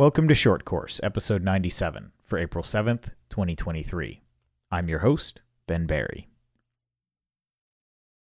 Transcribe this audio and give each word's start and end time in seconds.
Welcome 0.00 0.28
to 0.28 0.34
Short 0.34 0.64
Course, 0.64 0.98
episode 1.02 1.44
97 1.44 2.12
for 2.24 2.38
April 2.38 2.64
7th, 2.64 3.10
2023. 3.28 4.22
I'm 4.70 4.88
your 4.88 5.00
host, 5.00 5.42
Ben 5.66 5.84
Berry. 5.84 6.30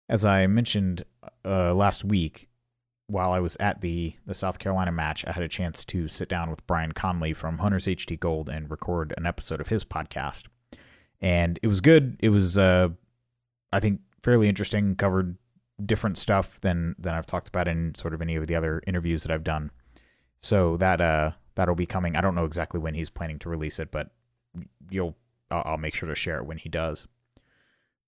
As 0.08 0.24
I 0.24 0.46
mentioned 0.46 1.04
uh, 1.44 1.74
last 1.74 2.04
week, 2.04 2.48
while 3.06 3.32
I 3.32 3.40
was 3.40 3.54
at 3.60 3.82
the, 3.82 4.14
the 4.24 4.34
South 4.34 4.58
Carolina 4.58 4.92
match, 4.92 5.26
I 5.26 5.32
had 5.32 5.42
a 5.42 5.48
chance 5.48 5.84
to 5.84 6.08
sit 6.08 6.30
down 6.30 6.48
with 6.48 6.66
Brian 6.66 6.92
Conley 6.92 7.34
from 7.34 7.58
Hunters 7.58 7.84
HT 7.84 8.18
Gold 8.18 8.48
and 8.48 8.70
record 8.70 9.12
an 9.18 9.26
episode 9.26 9.60
of 9.60 9.68
his 9.68 9.84
podcast. 9.84 10.44
And 11.20 11.60
it 11.62 11.66
was 11.66 11.82
good. 11.82 12.16
It 12.20 12.30
was, 12.30 12.56
uh, 12.56 12.88
I 13.74 13.80
think, 13.80 14.00
fairly 14.22 14.48
interesting, 14.48 14.96
covered 14.96 15.36
different 15.84 16.16
stuff 16.16 16.60
than, 16.60 16.94
than 16.98 17.12
I've 17.12 17.26
talked 17.26 17.48
about 17.48 17.68
in 17.68 17.94
sort 17.94 18.14
of 18.14 18.22
any 18.22 18.36
of 18.36 18.46
the 18.46 18.54
other 18.54 18.82
interviews 18.86 19.22
that 19.24 19.30
I've 19.30 19.44
done. 19.44 19.70
So 20.38 20.78
that 20.78 21.00
uh, 21.02 21.32
that'll 21.58 21.74
be 21.74 21.86
coming. 21.86 22.14
I 22.14 22.20
don't 22.20 22.36
know 22.36 22.44
exactly 22.44 22.78
when 22.78 22.94
he's 22.94 23.10
planning 23.10 23.40
to 23.40 23.48
release 23.48 23.80
it, 23.80 23.90
but 23.90 24.12
you'll 24.90 25.16
I'll, 25.50 25.76
make 25.76 25.92
sure 25.92 26.08
to 26.08 26.14
share 26.14 26.38
it 26.38 26.46
when 26.46 26.58
he 26.58 26.68
does. 26.68 27.08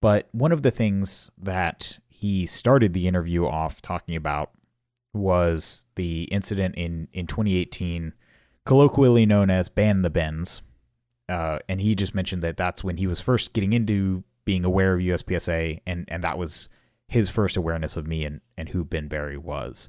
But 0.01 0.29
one 0.31 0.53
of 0.53 0.63
the 0.63 0.71
things 0.71 1.33
that 1.37 1.99
he 2.09 2.47
started 2.47 2.93
the 2.93 3.09
interview 3.09 3.45
off 3.45 3.83
talking 3.83 4.15
about 4.15 4.53
was 5.13 5.87
the 5.97 6.25
incident 6.25 6.77
in 6.77 7.09
in 7.13 7.27
2018, 7.27 8.15
colloquially 8.65 9.27
known 9.27 9.51
as 9.51 9.69
"ban 9.69 10.03
the 10.03 10.11
Bens," 10.11 10.63
uh, 11.29 11.59
and 11.69 11.81
he 11.81 11.97
just 11.97 12.15
mentioned 12.15 12.43
that 12.43 12.57
that's 12.57 12.85
when 12.85 12.99
he 12.99 13.09
was 13.09 13.21
first 13.21 13.53
getting 13.53 13.73
into 13.73 14.23
being 14.45 14.65
aware 14.65 14.95
of 14.95 15.01
USPSA, 15.01 15.81
and 15.89 16.05
and 16.07 16.23
that 16.23 16.39
was 16.39 16.69
his 17.09 17.31
first 17.31 17.57
awareness 17.57 17.97
of 17.97 18.07
me 18.07 18.25
and 18.25 18.43
and 18.57 18.69
who 18.69 18.85
Ben 18.85 19.09
Berry 19.09 19.37
was, 19.37 19.89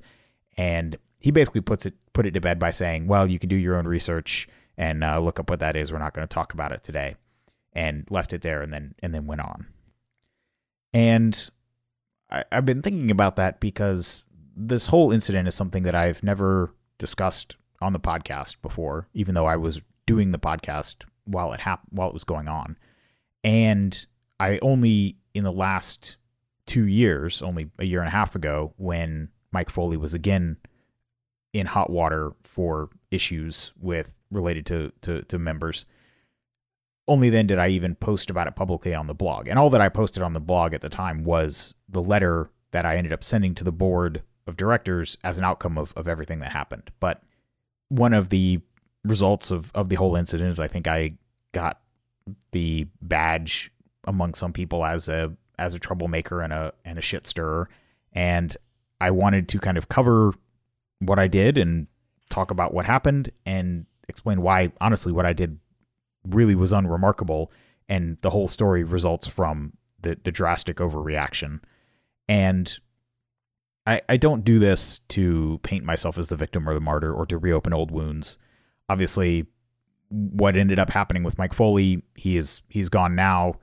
and 0.58 0.98
he 1.22 1.32
basically 1.32 1.62
puts 1.62 1.86
it 1.86 1.94
put 2.14 2.26
it 2.26 2.32
to 2.32 2.42
bed 2.42 2.60
by 2.60 2.72
saying, 2.72 3.08
"Well, 3.08 3.30
you 3.30 3.40
can 3.40 3.48
do 3.48 3.56
your 3.56 3.78
own 3.78 3.88
research 3.88 4.50
and 4.78 5.04
uh, 5.04 5.20
look 5.20 5.40
up 5.40 5.50
what 5.50 5.60
that 5.60 5.76
is. 5.76 5.92
We're 5.92 6.00
not 6.00 6.14
going 6.14 6.28
to 6.28 6.34
talk 6.34 6.54
about 6.54 6.72
it 6.72 6.84
today," 6.84 7.16
and 7.74 8.06
left 8.10 8.34
it 8.34 8.42
there, 8.42 8.62
and 8.62 8.74
then 8.74 8.96
and 9.00 9.14
then 9.14 9.28
went 9.28 9.42
on. 9.42 9.68
And 10.94 11.50
I, 12.30 12.44
I've 12.52 12.66
been 12.66 12.82
thinking 12.82 13.12
about 13.12 13.36
that 13.38 13.60
because 13.60 14.26
this 14.56 14.88
whole 14.88 15.12
incident 15.12 15.48
is 15.48 15.56
something 15.56 15.84
that 15.84 15.96
I've 15.96 16.24
never 16.24 16.74
discussed 16.98 17.56
on 17.82 17.94
the 17.94 18.00
podcast 18.00 18.56
before, 18.62 19.08
even 19.14 19.36
though 19.36 19.46
I 19.46 19.56
was 19.56 19.82
doing 20.06 20.32
the 20.32 20.40
podcast 20.40 21.06
while 21.26 21.54
it 21.54 21.62
hap- 21.62 21.88
while 21.92 22.10
it 22.10 22.14
was 22.14 22.24
going 22.24 22.48
on, 22.48 22.78
and 23.44 24.06
I 24.40 24.58
only 24.64 25.18
in 25.36 25.44
the 25.44 25.52
last 25.52 26.18
two 26.66 26.88
years, 26.88 27.44
only 27.44 27.70
a 27.78 27.86
year 27.86 28.00
and 28.00 28.08
a 28.08 28.12
half 28.12 28.34
ago, 28.34 28.74
when 28.78 29.30
Mike 29.52 29.70
Foley 29.70 29.98
was 29.98 30.16
again 30.16 30.58
in 31.54 31.68
hot 31.68 31.90
water 31.90 32.34
for 32.44 32.90
issues 33.10 33.74
with 33.80 34.16
related 34.32 34.66
to, 34.68 34.92
to, 35.02 35.22
to 35.24 35.38
members. 35.38 35.86
Only 37.08 37.30
then 37.30 37.48
did 37.48 37.60
I 37.60 37.68
even 37.70 37.96
post 37.96 38.30
about 38.30 38.48
it 38.48 38.56
publicly 38.56 38.94
on 38.94 39.08
the 39.08 39.14
blog. 39.14 39.48
And 39.48 39.60
all 39.60 39.70
that 39.72 39.82
I 39.82 39.90
posted 39.90 40.24
on 40.24 40.34
the 40.34 40.40
blog 40.40 40.74
at 40.74 40.82
the 40.82 40.90
time 40.90 41.24
was 41.24 41.74
the 41.90 42.02
letter 42.02 42.50
that 42.72 42.86
I 42.86 42.96
ended 42.96 43.12
up 43.12 43.24
sending 43.24 43.54
to 43.56 43.64
the 43.64 43.72
board 43.72 44.24
of 44.48 44.56
directors 44.56 45.18
as 45.24 45.38
an 45.38 45.44
outcome 45.44 45.78
of, 45.78 45.94
of 45.96 46.08
everything 46.08 46.40
that 46.40 46.52
happened. 46.52 46.92
But 47.00 47.22
one 47.90 48.14
of 48.14 48.30
the 48.30 48.62
results 49.04 49.52
of, 49.52 49.72
of 49.76 49.90
the 49.90 49.96
whole 49.96 50.16
incident 50.16 50.50
is 50.50 50.60
I 50.60 50.68
think 50.68 50.88
I 50.88 51.16
got 51.52 51.82
the 52.52 52.88
badge 53.02 53.72
among 54.06 54.34
some 54.36 54.54
people 54.54 54.86
as 54.86 55.08
a 55.08 55.34
as 55.59 55.74
a 55.74 55.80
troublemaker 55.80 56.42
and 56.42 56.54
a 56.54 56.74
and 56.86 56.98
a 56.98 57.02
shit 57.02 57.28
stirrer. 57.28 57.70
And 58.14 58.56
I 59.00 59.12
wanted 59.12 59.48
to 59.50 59.59
kind 59.59 59.78
of 59.78 59.90
cover 59.90 60.34
what 61.01 61.19
I 61.19 61.28
did 61.28 61.57
and 61.57 61.88
talk 62.29 62.51
about 62.51 62.73
what 62.73 62.85
happened 62.85 63.31
and 63.45 63.85
explain 64.07 64.41
why, 64.41 64.72
honestly, 64.79 65.12
what 65.12 65.25
I 65.25 65.34
did 65.34 65.59
really 66.25 66.56
was 66.56 66.72
unremarkable. 66.72 67.51
And 67.89 68.17
the 68.22 68.29
whole 68.29 68.47
story 68.47 68.84
results 68.84 69.28
from 69.28 69.73
the, 70.00 70.17
the 70.23 70.31
drastic 70.31 70.78
overreaction. 70.78 71.59
And 72.29 72.79
I, 73.85 74.01
I 74.07 74.17
don't 74.17 74.45
do 74.45 74.59
this 74.59 75.00
to 75.09 75.59
paint 75.63 75.84
myself 75.84 76.17
as 76.17 76.29
the 76.29 76.35
victim 76.35 76.69
or 76.69 76.73
the 76.73 76.79
martyr 76.79 77.12
or 77.12 77.25
to 77.25 77.38
reopen 77.38 77.73
old 77.73 77.91
wounds. 77.91 78.38
Obviously, 78.88 79.47
what 80.09 80.56
ended 80.56 80.78
up 80.78 80.91
happening 80.91 81.23
with 81.23 81.38
Mike 81.38 81.53
Foley, 81.53 82.03
he 82.16 82.38
is 82.38 82.62
he's 82.69 82.89
gone 82.89 83.16
now. 83.16 83.56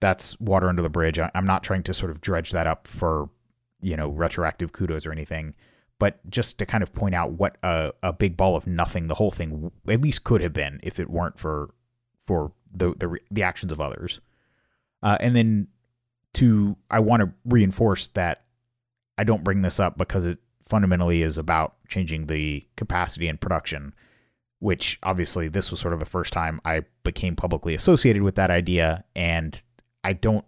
That's 0.00 0.38
water 0.38 0.68
under 0.68 0.82
the 0.82 0.90
bridge. 0.90 1.18
I, 1.18 1.30
I'm 1.34 1.46
not 1.46 1.64
trying 1.64 1.84
to 1.84 1.94
sort 1.94 2.10
of 2.10 2.20
dredge 2.20 2.50
that 2.50 2.66
up 2.66 2.86
for 2.86 3.30
you 3.80 3.96
know 3.96 4.08
retroactive 4.08 4.72
kudos 4.72 5.06
or 5.06 5.12
anything 5.12 5.54
but 5.98 6.18
just 6.28 6.58
to 6.58 6.66
kind 6.66 6.82
of 6.82 6.92
point 6.92 7.14
out 7.14 7.32
what 7.32 7.56
a, 7.62 7.92
a 8.02 8.12
big 8.12 8.36
ball 8.36 8.56
of 8.56 8.66
nothing 8.66 9.08
the 9.08 9.14
whole 9.14 9.30
thing 9.30 9.70
at 9.88 10.00
least 10.00 10.24
could 10.24 10.40
have 10.40 10.52
been 10.52 10.80
if 10.82 10.98
it 11.00 11.10
weren't 11.10 11.38
for 11.38 11.74
for 12.18 12.52
the 12.72 12.94
the, 12.98 13.18
the 13.30 13.42
actions 13.42 13.72
of 13.72 13.80
others. 13.80 14.20
Uh, 15.02 15.16
and 15.20 15.36
then 15.36 15.68
to 16.34 16.76
I 16.90 17.00
want 17.00 17.22
to 17.22 17.32
reinforce 17.44 18.08
that 18.08 18.44
I 19.18 19.24
don't 19.24 19.44
bring 19.44 19.62
this 19.62 19.80
up 19.80 19.96
because 19.96 20.26
it 20.26 20.38
fundamentally 20.68 21.22
is 21.22 21.38
about 21.38 21.76
changing 21.88 22.26
the 22.26 22.66
capacity 22.76 23.28
and 23.28 23.40
production, 23.40 23.94
which 24.58 24.98
obviously 25.02 25.48
this 25.48 25.70
was 25.70 25.80
sort 25.80 25.94
of 25.94 26.00
the 26.00 26.06
first 26.06 26.32
time 26.32 26.60
I 26.64 26.82
became 27.04 27.36
publicly 27.36 27.74
associated 27.74 28.22
with 28.22 28.34
that 28.34 28.50
idea, 28.50 29.04
and 29.14 29.62
I 30.04 30.12
don't 30.12 30.44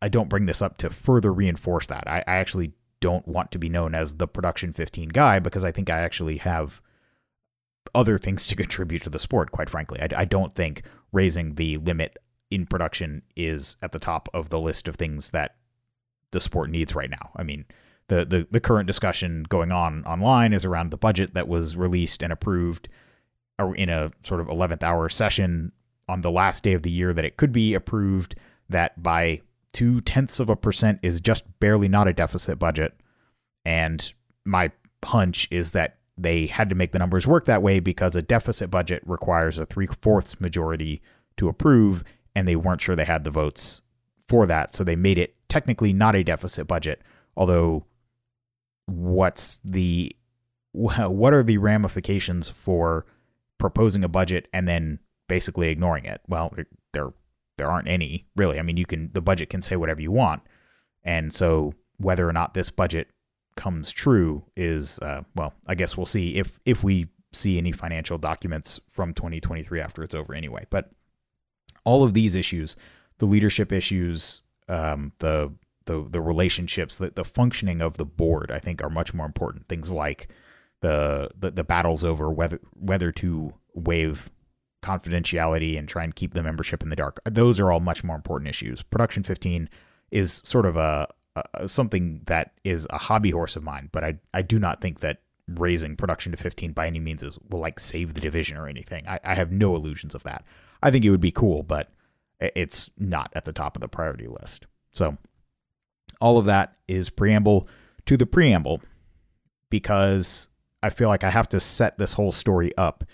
I 0.00 0.08
don't 0.08 0.28
bring 0.28 0.46
this 0.46 0.60
up 0.60 0.78
to 0.78 0.90
further 0.90 1.32
reinforce 1.32 1.86
that. 1.86 2.08
I, 2.08 2.24
I 2.26 2.36
actually 2.36 2.72
don't 3.02 3.26
want 3.28 3.50
to 3.50 3.58
be 3.58 3.68
known 3.68 3.94
as 3.94 4.14
the 4.14 4.28
production 4.28 4.72
15 4.72 5.08
guy 5.08 5.40
because 5.40 5.64
I 5.64 5.72
think 5.72 5.90
I 5.90 5.98
actually 5.98 6.38
have 6.38 6.80
other 7.94 8.16
things 8.16 8.46
to 8.46 8.56
contribute 8.62 9.02
to 9.02 9.10
the 9.10 9.18
sport, 9.18 9.50
quite 9.50 9.68
frankly. 9.68 10.00
I, 10.00 10.22
I, 10.22 10.24
don't 10.24 10.54
think 10.54 10.82
raising 11.10 11.56
the 11.56 11.76
limit 11.78 12.16
in 12.50 12.64
production 12.64 13.22
is 13.36 13.76
at 13.82 13.92
the 13.92 13.98
top 13.98 14.28
of 14.32 14.48
the 14.48 14.60
list 14.60 14.86
of 14.88 14.94
things 14.94 15.30
that 15.30 15.56
the 16.30 16.40
sport 16.40 16.70
needs 16.70 16.94
right 16.94 17.10
now. 17.10 17.30
I 17.36 17.42
mean, 17.42 17.66
the, 18.08 18.24
the, 18.24 18.46
the 18.50 18.60
current 18.60 18.86
discussion 18.86 19.44
going 19.48 19.72
on 19.72 20.04
online 20.04 20.52
is 20.52 20.64
around 20.64 20.90
the 20.90 20.96
budget 20.96 21.34
that 21.34 21.48
was 21.48 21.76
released 21.76 22.22
and 22.22 22.32
approved 22.32 22.88
in 23.76 23.88
a 23.88 24.12
sort 24.24 24.40
of 24.40 24.46
11th 24.46 24.82
hour 24.82 25.08
session 25.08 25.72
on 26.08 26.20
the 26.20 26.30
last 26.30 26.62
day 26.62 26.72
of 26.72 26.82
the 26.82 26.90
year 26.90 27.12
that 27.12 27.24
it 27.24 27.36
could 27.36 27.52
be 27.52 27.74
approved 27.74 28.34
that 28.68 29.00
by 29.02 29.40
two 29.72 30.00
tenths 30.00 30.40
of 30.40 30.48
a 30.48 30.56
percent 30.56 30.98
is 31.02 31.20
just 31.20 31.44
barely 31.60 31.88
not 31.88 32.08
a 32.08 32.12
deficit 32.12 32.58
budget. 32.58 32.94
And 33.64 34.12
my 34.44 34.70
hunch 35.04 35.48
is 35.50 35.72
that 35.72 35.98
they 36.18 36.46
had 36.46 36.68
to 36.68 36.74
make 36.74 36.92
the 36.92 36.98
numbers 36.98 37.26
work 37.26 37.46
that 37.46 37.62
way 37.62 37.80
because 37.80 38.14
a 38.14 38.22
deficit 38.22 38.70
budget 38.70 39.02
requires 39.06 39.58
a 39.58 39.66
three 39.66 39.86
fourths 39.86 40.40
majority 40.40 41.00
to 41.38 41.48
approve, 41.48 42.04
and 42.34 42.46
they 42.46 42.56
weren't 42.56 42.80
sure 42.80 42.94
they 42.94 43.04
had 43.04 43.24
the 43.24 43.30
votes 43.30 43.82
for 44.28 44.46
that. 44.46 44.74
So 44.74 44.84
they 44.84 44.96
made 44.96 45.18
it 45.18 45.34
technically 45.48 45.92
not 45.92 46.14
a 46.14 46.22
deficit 46.22 46.66
budget. 46.66 47.02
Although, 47.36 47.86
what's 48.86 49.60
the 49.64 50.14
what 50.72 51.34
are 51.34 51.42
the 51.42 51.58
ramifications 51.58 52.48
for 52.48 53.06
proposing 53.58 54.04
a 54.04 54.08
budget 54.08 54.48
and 54.52 54.68
then 54.68 54.98
basically 55.28 55.68
ignoring 55.68 56.04
it? 56.04 56.20
Well, 56.28 56.54
they're 56.92 57.12
there 57.56 57.70
aren't 57.70 57.88
any 57.88 58.26
really. 58.36 58.58
I 58.58 58.62
mean, 58.62 58.76
you 58.76 58.86
can 58.86 59.10
the 59.12 59.20
budget 59.20 59.50
can 59.50 59.62
say 59.62 59.76
whatever 59.76 60.00
you 60.00 60.10
want, 60.10 60.42
and 61.04 61.32
so 61.32 61.74
whether 61.98 62.28
or 62.28 62.32
not 62.32 62.54
this 62.54 62.70
budget 62.70 63.08
comes 63.56 63.90
true 63.90 64.44
is 64.56 64.98
uh, 65.00 65.22
well, 65.34 65.52
I 65.66 65.74
guess 65.74 65.96
we'll 65.96 66.06
see 66.06 66.36
if 66.36 66.58
if 66.64 66.82
we 66.82 67.08
see 67.32 67.58
any 67.58 67.72
financial 67.72 68.18
documents 68.18 68.80
from 68.88 69.14
2023 69.14 69.80
after 69.80 70.02
it's 70.02 70.14
over 70.14 70.34
anyway. 70.34 70.66
But 70.70 70.90
all 71.84 72.02
of 72.02 72.14
these 72.14 72.34
issues, 72.34 72.76
the 73.18 73.26
leadership 73.26 73.72
issues, 73.72 74.42
um, 74.68 75.12
the 75.18 75.52
the 75.86 76.06
the 76.08 76.20
relationships, 76.20 76.98
the, 76.98 77.10
the 77.10 77.24
functioning 77.24 77.80
of 77.80 77.96
the 77.96 78.04
board, 78.04 78.50
I 78.50 78.58
think 78.58 78.82
are 78.82 78.90
much 78.90 79.14
more 79.14 79.26
important. 79.26 79.68
Things 79.68 79.90
like 79.90 80.32
the 80.80 81.30
the, 81.38 81.50
the 81.50 81.64
battles 81.64 82.04
over 82.04 82.30
whether 82.30 82.60
whether 82.74 83.12
to 83.12 83.54
waive 83.74 84.30
confidentiality 84.82 85.78
and 85.78 85.88
try 85.88 86.04
and 86.04 86.14
keep 86.14 86.34
the 86.34 86.42
membership 86.42 86.82
in 86.82 86.90
the 86.90 86.96
dark. 86.96 87.20
Those 87.24 87.60
are 87.60 87.70
all 87.72 87.80
much 87.80 88.04
more 88.04 88.16
important 88.16 88.48
issues. 88.48 88.82
Production 88.82 89.22
15 89.22 89.68
is 90.10 90.42
sort 90.44 90.66
of 90.66 90.76
a, 90.76 91.08
a, 91.36 91.68
something 91.68 92.20
that 92.26 92.52
is 92.64 92.86
a 92.90 92.98
hobby 92.98 93.30
horse 93.30 93.56
of 93.56 93.62
mine, 93.62 93.88
but 93.92 94.04
I 94.04 94.18
I 94.34 94.42
do 94.42 94.58
not 94.58 94.80
think 94.80 95.00
that 95.00 95.22
raising 95.48 95.96
production 95.96 96.32
to 96.32 96.38
15 96.38 96.72
by 96.72 96.86
any 96.86 96.98
means 96.98 97.22
is 97.22 97.38
will 97.48 97.60
like 97.60 97.80
save 97.80 98.14
the 98.14 98.20
division 98.20 98.56
or 98.56 98.68
anything. 98.68 99.06
I, 99.06 99.20
I 99.24 99.34
have 99.34 99.52
no 99.52 99.74
illusions 99.74 100.14
of 100.14 100.22
that. 100.24 100.44
I 100.82 100.90
think 100.90 101.04
it 101.04 101.10
would 101.10 101.20
be 101.20 101.32
cool, 101.32 101.62
but 101.62 101.90
it's 102.40 102.90
not 102.98 103.32
at 103.34 103.44
the 103.44 103.52
top 103.52 103.76
of 103.76 103.80
the 103.80 103.88
priority 103.88 104.26
list. 104.26 104.66
So 104.90 105.16
all 106.20 106.38
of 106.38 106.46
that 106.46 106.76
is 106.88 107.08
preamble 107.08 107.68
to 108.06 108.16
the 108.16 108.26
preamble 108.26 108.82
because 109.70 110.48
I 110.82 110.90
feel 110.90 111.08
like 111.08 111.24
I 111.24 111.30
have 111.30 111.48
to 111.50 111.60
set 111.60 111.98
this 111.98 112.14
whole 112.14 112.32
story 112.32 112.76
up 112.76 113.04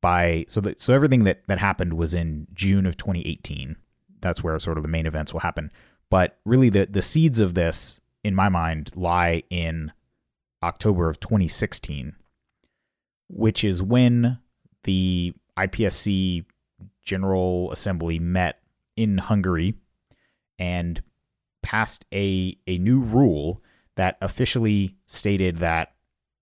by 0.00 0.44
so 0.48 0.60
that 0.60 0.80
so 0.80 0.94
everything 0.94 1.24
that 1.24 1.42
that 1.46 1.58
happened 1.58 1.94
was 1.94 2.14
in 2.14 2.46
June 2.54 2.86
of 2.86 2.96
2018. 2.96 3.76
That's 4.20 4.42
where 4.42 4.58
sort 4.58 4.78
of 4.78 4.82
the 4.82 4.88
main 4.88 5.06
events 5.06 5.32
will 5.32 5.40
happen. 5.40 5.70
But 6.10 6.38
really, 6.44 6.70
the 6.70 6.86
the 6.86 7.02
seeds 7.02 7.38
of 7.38 7.54
this, 7.54 8.00
in 8.24 8.34
my 8.34 8.48
mind, 8.48 8.90
lie 8.94 9.42
in 9.50 9.92
October 10.62 11.08
of 11.08 11.20
2016, 11.20 12.14
which 13.28 13.62
is 13.62 13.82
when 13.82 14.38
the 14.84 15.34
IPSC 15.56 16.44
General 17.04 17.70
Assembly 17.72 18.18
met 18.18 18.60
in 18.96 19.18
Hungary 19.18 19.74
and 20.58 21.02
passed 21.62 22.04
a, 22.12 22.56
a 22.66 22.78
new 22.78 23.00
rule 23.00 23.62
that 23.96 24.16
officially 24.20 24.96
stated 25.06 25.58
that 25.58 25.92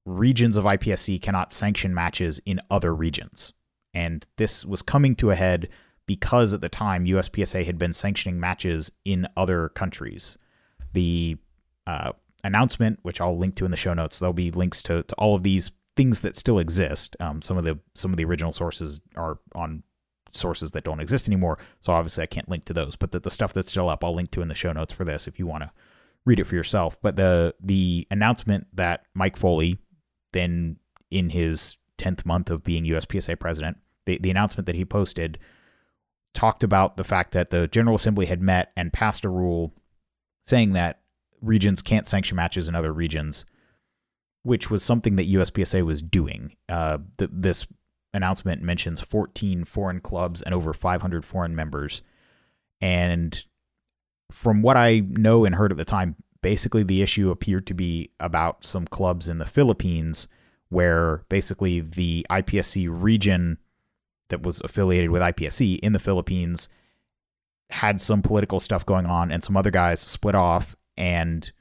regions 0.07 0.57
of 0.57 0.65
IPSC 0.65 1.21
cannot 1.21 1.53
sanction 1.53 1.93
matches 1.93 2.41
in 2.47 2.61
other 2.71 2.95
regions. 2.95 3.53
And 3.93 4.25
this 4.37 4.65
was 4.65 4.81
coming 4.81 5.17
to 5.17 5.31
a 5.31 5.35
head 5.35 5.69
because 6.07 6.53
at 6.53 6.61
the 6.61 6.69
time 6.69 7.05
USPSA 7.05 7.67
had 7.67 7.77
been 7.77 7.93
sanctioning 7.93 8.39
matches 8.39 8.91
in 9.05 9.27
other 9.37 9.69
countries. 9.71 10.39
The 10.93 11.37
uh, 11.87 12.13
announcement, 12.45 13.01
which 13.03 13.21
I'll 13.21 13.37
link 13.37 13.57
to 13.57 13.65
in 13.65 13.71
the 13.71 13.77
show 13.77 13.93
notes, 13.93 14.19
there'll 14.19 14.33
be 14.33 14.51
links 14.51 14.83
to, 14.85 15.03
to 15.03 15.15
all 15.17 15.35
of 15.35 15.43
these 15.43 15.73
things 15.97 16.21
that 16.21 16.37
still 16.37 16.59
exist. 16.59 17.17
Um, 17.21 17.43
some 17.43 17.59
of 17.59 17.65
the 17.65 17.79
some 17.95 18.13
of 18.13 18.17
the 18.17 18.25
original 18.25 18.53
sources 18.53 19.01
are 19.17 19.39
on 19.55 19.83
sources 20.31 20.71
that 20.73 20.85
don't 20.85 21.01
exist 21.01 21.27
anymore, 21.27 21.59
so 21.81 21.93
obviously 21.93 22.23
I 22.23 22.27
can't 22.27 22.49
link 22.49 22.65
to 22.67 22.73
those. 22.73 22.95
But 22.97 23.13
the, 23.13 23.21
the 23.21 23.31
stuff 23.31 23.53
that's 23.53 23.71
still 23.71 23.89
up, 23.89 24.05
I'll 24.05 24.15
link 24.15 24.31
to 24.33 24.43
in 24.43 24.49
the 24.49 24.55
show 24.55 24.73
notes 24.73 24.93
for 24.93 25.05
this 25.05 25.27
if 25.27 25.39
you 25.39 25.47
want 25.47 25.65
to 25.65 25.71
read 26.25 26.39
it 26.39 26.45
for 26.45 26.55
yourself. 26.55 26.99
But 27.01 27.17
the 27.17 27.55
the 27.61 28.07
announcement 28.11 28.69
that 28.75 29.07
Mike 29.15 29.37
Foley, 29.37 29.79
then 30.37 30.77
in 31.11 31.31
his 31.31 31.77
tenth 31.97 32.27
month 32.27 32.51
of 32.51 32.63
being 32.63 32.85
USPSA 32.85 33.39
president, 33.41 33.79
the, 34.05 34.19
the 34.19 34.31
announcement 34.31 34.67
that 34.67 34.75
he 34.75 34.85
posted 34.85 35.39
talked 36.35 36.63
about 36.63 36.97
the 36.97 37.05
fact 37.05 37.33
that 37.33 37.51
the 37.51 37.67
General 37.67 37.97
Assembly 37.97 38.27
had 38.27 38.43
met 38.43 38.71
and 38.77 38.93
passed 38.93 39.25
a 39.25 39.29
rule 39.29 39.73
saying 40.43 40.75
that 40.75 41.01
regions 41.41 41.83
can't 41.83 42.07
sanction 42.07 42.37
matches 42.37 42.69
in 42.69 42.75
other 42.75 42.93
regions, 42.93 43.45
which 44.43 44.71
was 44.71 44.83
something 44.83 45.17
that 45.17 45.29
USPSA 45.29 45.85
was 45.85 46.03
doing. 46.03 46.55
Uh, 46.69 46.99
th- 47.19 47.31
this 47.33 47.67
announcement 48.13 48.63
mentions 48.63 49.01
14 49.01 49.65
foreign 49.65 50.01
clubs 50.01 50.43
and 50.43 50.55
over 50.55 50.73
500 50.73 51.25
foreign 51.25 51.57
members. 51.57 52.03
And 52.81 53.45
from 54.31 54.63
what 54.63 54.77
I 54.77 55.01
know 55.01 55.45
and 55.45 55.55
heard 55.55 55.73
at 55.73 55.79
the 55.79 55.85
time, 55.85 56.17
basically 56.43 56.83
the 56.83 57.03
issue 57.03 57.31
appeared 57.31 57.67
to 57.67 57.75
be 57.75 58.11
about 58.21 58.65
some 58.65 58.87
clubs 58.87 59.29
in 59.29 59.39
the 59.39 59.47
Philippines 59.47 60.29
where 60.69 61.25
basically 61.29 61.81
the 61.81 62.27
IPSC 62.31 62.89
region 62.91 63.59
that 64.29 64.43
was 64.43 64.61
affiliated 64.63 65.11
with 65.11 65.23
IPSC 65.23 65.79
in 65.81 65.93
the 65.93 65.99
Philippines 65.99 66.69
had 67.71 68.01
some 68.01 68.23
political 68.23 68.61
stuff 68.61 68.87
going 68.87 69.07
on, 69.07 69.31
and 69.31 69.43
some 69.43 69.57
other 69.57 69.71
guys 69.71 70.01
split 70.01 70.35
off 70.35 70.77
and 70.97 71.53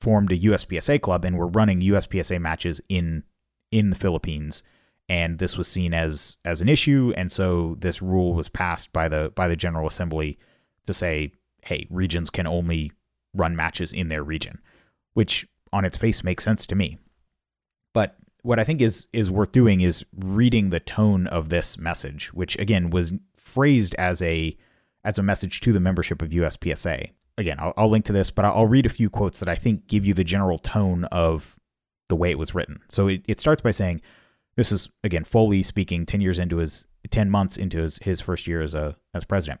formed 0.00 0.32
a 0.32 0.38
USPSA 0.38 1.00
club 1.00 1.24
and 1.24 1.36
were 1.36 1.46
running 1.46 1.80
USPSA 1.80 2.40
matches 2.40 2.80
in 2.88 3.24
in 3.70 3.90
the 3.90 3.96
Philippines. 3.96 4.62
And 5.08 5.38
this 5.38 5.56
was 5.56 5.68
seen 5.68 5.94
as 5.94 6.36
as 6.44 6.60
an 6.60 6.68
issue, 6.68 7.12
and 7.16 7.32
so 7.32 7.76
this 7.78 8.02
rule 8.02 8.34
was 8.34 8.48
passed 8.48 8.92
by 8.92 9.08
the 9.08 9.32
by 9.34 9.48
the 9.48 9.56
General 9.56 9.86
Assembly 9.86 10.38
to 10.86 10.94
say, 10.94 11.32
hey, 11.62 11.86
regions 11.90 12.30
can 12.30 12.46
only 12.46 12.92
run 13.38 13.56
matches 13.56 13.92
in 13.92 14.08
their 14.08 14.22
region, 14.22 14.58
which 15.14 15.46
on 15.72 15.84
its 15.84 15.96
face 15.96 16.24
makes 16.24 16.44
sense 16.44 16.66
to 16.66 16.74
me. 16.74 16.98
But 17.94 18.16
what 18.42 18.58
I 18.58 18.64
think 18.64 18.80
is 18.80 19.08
is 19.12 19.30
worth 19.30 19.52
doing 19.52 19.80
is 19.80 20.04
reading 20.14 20.70
the 20.70 20.80
tone 20.80 21.26
of 21.26 21.48
this 21.48 21.78
message, 21.78 22.32
which 22.32 22.58
again 22.58 22.90
was 22.90 23.12
phrased 23.36 23.94
as 23.96 24.22
a 24.22 24.56
as 25.04 25.18
a 25.18 25.22
message 25.22 25.60
to 25.60 25.72
the 25.72 25.80
membership 25.80 26.22
of 26.22 26.30
USPSA. 26.30 27.10
Again, 27.36 27.56
I'll, 27.60 27.72
I'll 27.76 27.90
link 27.90 28.04
to 28.06 28.12
this, 28.12 28.30
but 28.30 28.44
I'll 28.44 28.66
read 28.66 28.84
a 28.84 28.90
few 28.90 29.08
quotes 29.08 29.40
that 29.40 29.48
I 29.48 29.54
think 29.54 29.86
give 29.86 30.04
you 30.04 30.12
the 30.12 30.24
general 30.24 30.58
tone 30.58 31.04
of 31.04 31.56
the 32.08 32.16
way 32.16 32.30
it 32.30 32.38
was 32.38 32.54
written. 32.54 32.80
So 32.88 33.06
it, 33.08 33.22
it 33.28 33.38
starts 33.40 33.62
by 33.62 33.70
saying, 33.70 34.00
"This 34.56 34.72
is 34.72 34.88
again 35.04 35.24
Foley 35.24 35.62
speaking 35.62 36.06
ten 36.06 36.20
years 36.20 36.38
into 36.38 36.56
his 36.58 36.86
ten 37.10 37.30
months 37.30 37.56
into 37.56 37.78
his, 37.78 37.98
his 37.98 38.20
first 38.20 38.46
year 38.46 38.62
as 38.62 38.74
a 38.74 38.96
as 39.14 39.24
president." 39.24 39.60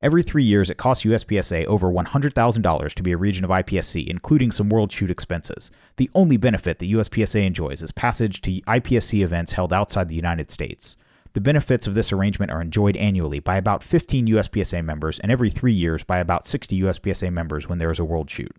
Every 0.00 0.22
three 0.22 0.44
years, 0.44 0.70
it 0.70 0.76
costs 0.76 1.04
USPSA 1.04 1.66
over 1.66 1.90
$100,000 1.90 2.94
to 2.94 3.02
be 3.02 3.10
a 3.10 3.16
region 3.16 3.44
of 3.44 3.50
IPSC, 3.50 4.06
including 4.06 4.52
some 4.52 4.68
World 4.68 4.92
Shoot 4.92 5.10
expenses. 5.10 5.72
The 5.96 6.08
only 6.14 6.36
benefit 6.36 6.78
that 6.78 6.90
USPSA 6.90 7.44
enjoys 7.44 7.82
is 7.82 7.90
passage 7.90 8.40
to 8.42 8.60
IPSC 8.60 9.24
events 9.24 9.52
held 9.52 9.72
outside 9.72 10.08
the 10.08 10.14
United 10.14 10.52
States. 10.52 10.96
The 11.32 11.40
benefits 11.40 11.88
of 11.88 11.94
this 11.94 12.12
arrangement 12.12 12.52
are 12.52 12.62
enjoyed 12.62 12.96
annually 12.96 13.40
by 13.40 13.56
about 13.56 13.82
15 13.82 14.28
USPSA 14.28 14.84
members 14.84 15.18
and 15.18 15.32
every 15.32 15.50
three 15.50 15.72
years 15.72 16.04
by 16.04 16.18
about 16.18 16.46
60 16.46 16.80
USPSA 16.80 17.32
members 17.32 17.68
when 17.68 17.78
there 17.78 17.90
is 17.90 17.98
a 17.98 18.04
World 18.04 18.30
Shoot. 18.30 18.54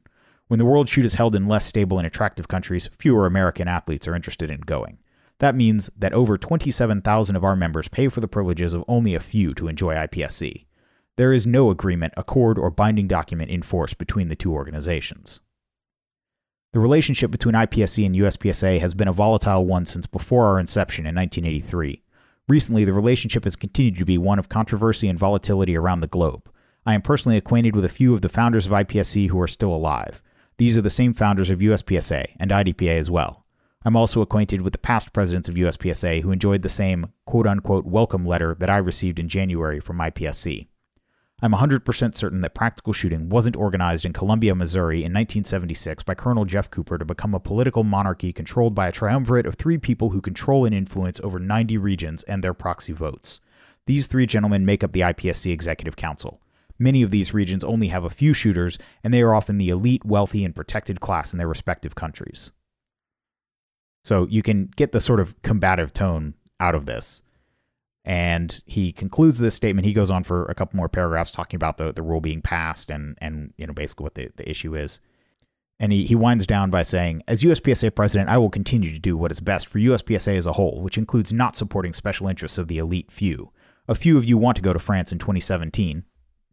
When 0.49 0.57
the 0.57 0.65
World 0.65 0.89
Shoot 0.89 1.05
is 1.05 1.15
held 1.15 1.37
in 1.37 1.47
less 1.47 1.65
stable 1.65 1.99
and 1.99 2.05
attractive 2.05 2.49
countries, 2.49 2.89
fewer 2.97 3.25
American 3.25 3.69
athletes 3.69 4.09
are 4.09 4.15
interested 4.15 4.51
in 4.51 4.59
going. 4.59 4.97
That 5.37 5.55
means 5.55 5.89
that 5.97 6.11
over 6.11 6.37
27,000 6.37 7.35
of 7.37 7.45
our 7.45 7.55
members 7.55 7.87
pay 7.87 8.09
for 8.09 8.19
the 8.19 8.27
privileges 8.27 8.73
of 8.73 8.83
only 8.89 9.15
a 9.15 9.21
few 9.21 9.53
to 9.53 9.69
enjoy 9.69 9.95
IPSC. 9.95 10.65
There 11.19 11.33
is 11.33 11.45
no 11.45 11.69
agreement, 11.69 12.13
accord, 12.15 12.57
or 12.57 12.69
binding 12.69 13.05
document 13.05 13.51
in 13.51 13.61
force 13.61 13.93
between 13.93 14.29
the 14.29 14.37
two 14.37 14.53
organizations. 14.53 15.41
The 16.71 16.79
relationship 16.79 17.29
between 17.29 17.55
IPSC 17.55 18.05
and 18.05 18.15
USPSA 18.15 18.79
has 18.79 18.93
been 18.93 19.09
a 19.09 19.11
volatile 19.11 19.65
one 19.65 19.85
since 19.85 20.07
before 20.07 20.45
our 20.45 20.61
inception 20.61 21.05
in 21.05 21.15
1983. 21.15 22.01
Recently, 22.47 22.85
the 22.85 22.93
relationship 22.93 23.43
has 23.43 23.57
continued 23.57 23.99
to 23.99 24.05
be 24.05 24.17
one 24.17 24.39
of 24.39 24.47
controversy 24.47 25.09
and 25.09 25.19
volatility 25.19 25.75
around 25.75 25.99
the 25.99 26.07
globe. 26.07 26.49
I 26.85 26.93
am 26.93 27.01
personally 27.01 27.35
acquainted 27.35 27.75
with 27.75 27.83
a 27.83 27.89
few 27.89 28.13
of 28.13 28.21
the 28.21 28.29
founders 28.29 28.65
of 28.65 28.71
IPSC 28.71 29.27
who 29.27 29.41
are 29.41 29.47
still 29.49 29.75
alive. 29.75 30.23
These 30.55 30.77
are 30.77 30.81
the 30.81 30.89
same 30.89 31.11
founders 31.11 31.49
of 31.49 31.59
USPSA 31.59 32.27
and 32.39 32.49
IDPA 32.49 32.97
as 32.97 33.11
well. 33.11 33.45
I'm 33.83 33.97
also 33.97 34.21
acquainted 34.21 34.61
with 34.61 34.71
the 34.71 34.79
past 34.79 35.11
presidents 35.11 35.49
of 35.49 35.55
USPSA 35.55 36.21
who 36.21 36.31
enjoyed 36.31 36.61
the 36.61 36.69
same 36.69 37.11
quote 37.25 37.45
unquote 37.45 37.83
welcome 37.83 38.23
letter 38.23 38.55
that 38.61 38.69
I 38.69 38.77
received 38.77 39.19
in 39.19 39.27
January 39.27 39.81
from 39.81 39.97
IPSC. 39.97 40.69
I'm 41.41 41.53
100% 41.53 42.15
certain 42.15 42.41
that 42.41 42.53
practical 42.53 42.91
shooting 42.91 43.29
wasn't 43.29 43.55
organized 43.55 44.03
in 44.03 44.11
Columbia, 44.11 44.55
Missouri 44.55 44.97
in 44.97 45.13
1976 45.13 46.03
by 46.03 46.13
Colonel 46.13 46.43
Jeff 46.43 46.69
Cooper 46.69 46.97
to 46.97 47.05
become 47.05 47.33
a 47.33 47.39
political 47.39 47.85
monarchy 47.85 48.33
controlled 48.33 48.75
by 48.75 48.89
a 48.89 48.91
triumvirate 48.91 49.45
of 49.45 49.55
three 49.55 49.77
people 49.77 50.09
who 50.09 50.19
control 50.19 50.65
and 50.65 50.75
influence 50.75 51.17
over 51.21 51.39
90 51.39 51.77
regions 51.77 52.23
and 52.23 52.43
their 52.43 52.53
proxy 52.53 52.91
votes. 52.91 53.39
These 53.85 54.07
three 54.07 54.25
gentlemen 54.25 54.65
make 54.65 54.83
up 54.83 54.91
the 54.91 54.99
IPSC 54.99 55.51
Executive 55.51 55.95
Council. 55.95 56.41
Many 56.77 57.03
of 57.03 57.11
these 57.11 57.33
regions 57.33 57.63
only 57.63 57.87
have 57.87 58.03
a 58.03 58.09
few 58.09 58.33
shooters, 58.33 58.77
and 59.01 59.13
they 59.13 59.21
are 59.21 59.33
often 59.33 59.57
the 59.57 59.69
elite, 59.69 60.03
wealthy, 60.03 60.43
and 60.43 60.55
protected 60.55 60.99
class 60.99 61.33
in 61.33 61.37
their 61.37 61.47
respective 61.47 61.95
countries. 61.95 62.51
So 64.03 64.27
you 64.29 64.41
can 64.41 64.71
get 64.75 64.91
the 64.91 65.01
sort 65.01 65.19
of 65.21 65.41
combative 65.41 65.93
tone 65.93 66.33
out 66.59 66.75
of 66.75 66.85
this. 66.85 67.23
And 68.09 68.63
he 68.65 68.91
concludes 68.91 69.37
this 69.37 69.53
statement. 69.53 69.85
He 69.85 69.93
goes 69.93 70.09
on 70.09 70.23
for 70.23 70.45
a 70.45 70.55
couple 70.55 70.77
more 70.77 70.89
paragraphs 70.89 71.29
talking 71.29 71.57
about 71.57 71.77
the, 71.77 71.93
the 71.93 72.01
rule 72.01 72.21
being 72.21 72.41
passed 72.41 72.89
and, 72.89 73.15
and 73.21 73.53
you 73.55 73.67
know 73.67 73.73
basically 73.73 74.03
what 74.03 74.15
the, 74.15 74.31
the 74.35 74.49
issue 74.49 74.75
is. 74.75 74.99
And 75.79 75.91
he, 75.91 76.07
he 76.07 76.15
winds 76.15 76.47
down 76.47 76.71
by 76.71 76.81
saying, 76.81 77.21
As 77.27 77.43
USPSA 77.43 77.93
president, 77.93 78.31
I 78.31 78.39
will 78.39 78.49
continue 78.49 78.91
to 78.91 78.97
do 78.97 79.15
what 79.15 79.29
is 79.29 79.39
best 79.39 79.67
for 79.67 79.77
USPSA 79.77 80.35
as 80.35 80.47
a 80.47 80.53
whole, 80.53 80.81
which 80.81 80.97
includes 80.97 81.31
not 81.31 81.55
supporting 81.55 81.93
special 81.93 82.27
interests 82.27 82.57
of 82.57 82.67
the 82.67 82.79
elite 82.79 83.11
few. 83.11 83.51
A 83.87 83.93
few 83.93 84.17
of 84.17 84.25
you 84.25 84.39
want 84.39 84.55
to 84.55 84.63
go 84.63 84.73
to 84.73 84.79
France 84.79 85.11
in 85.11 85.19
2017 85.19 86.03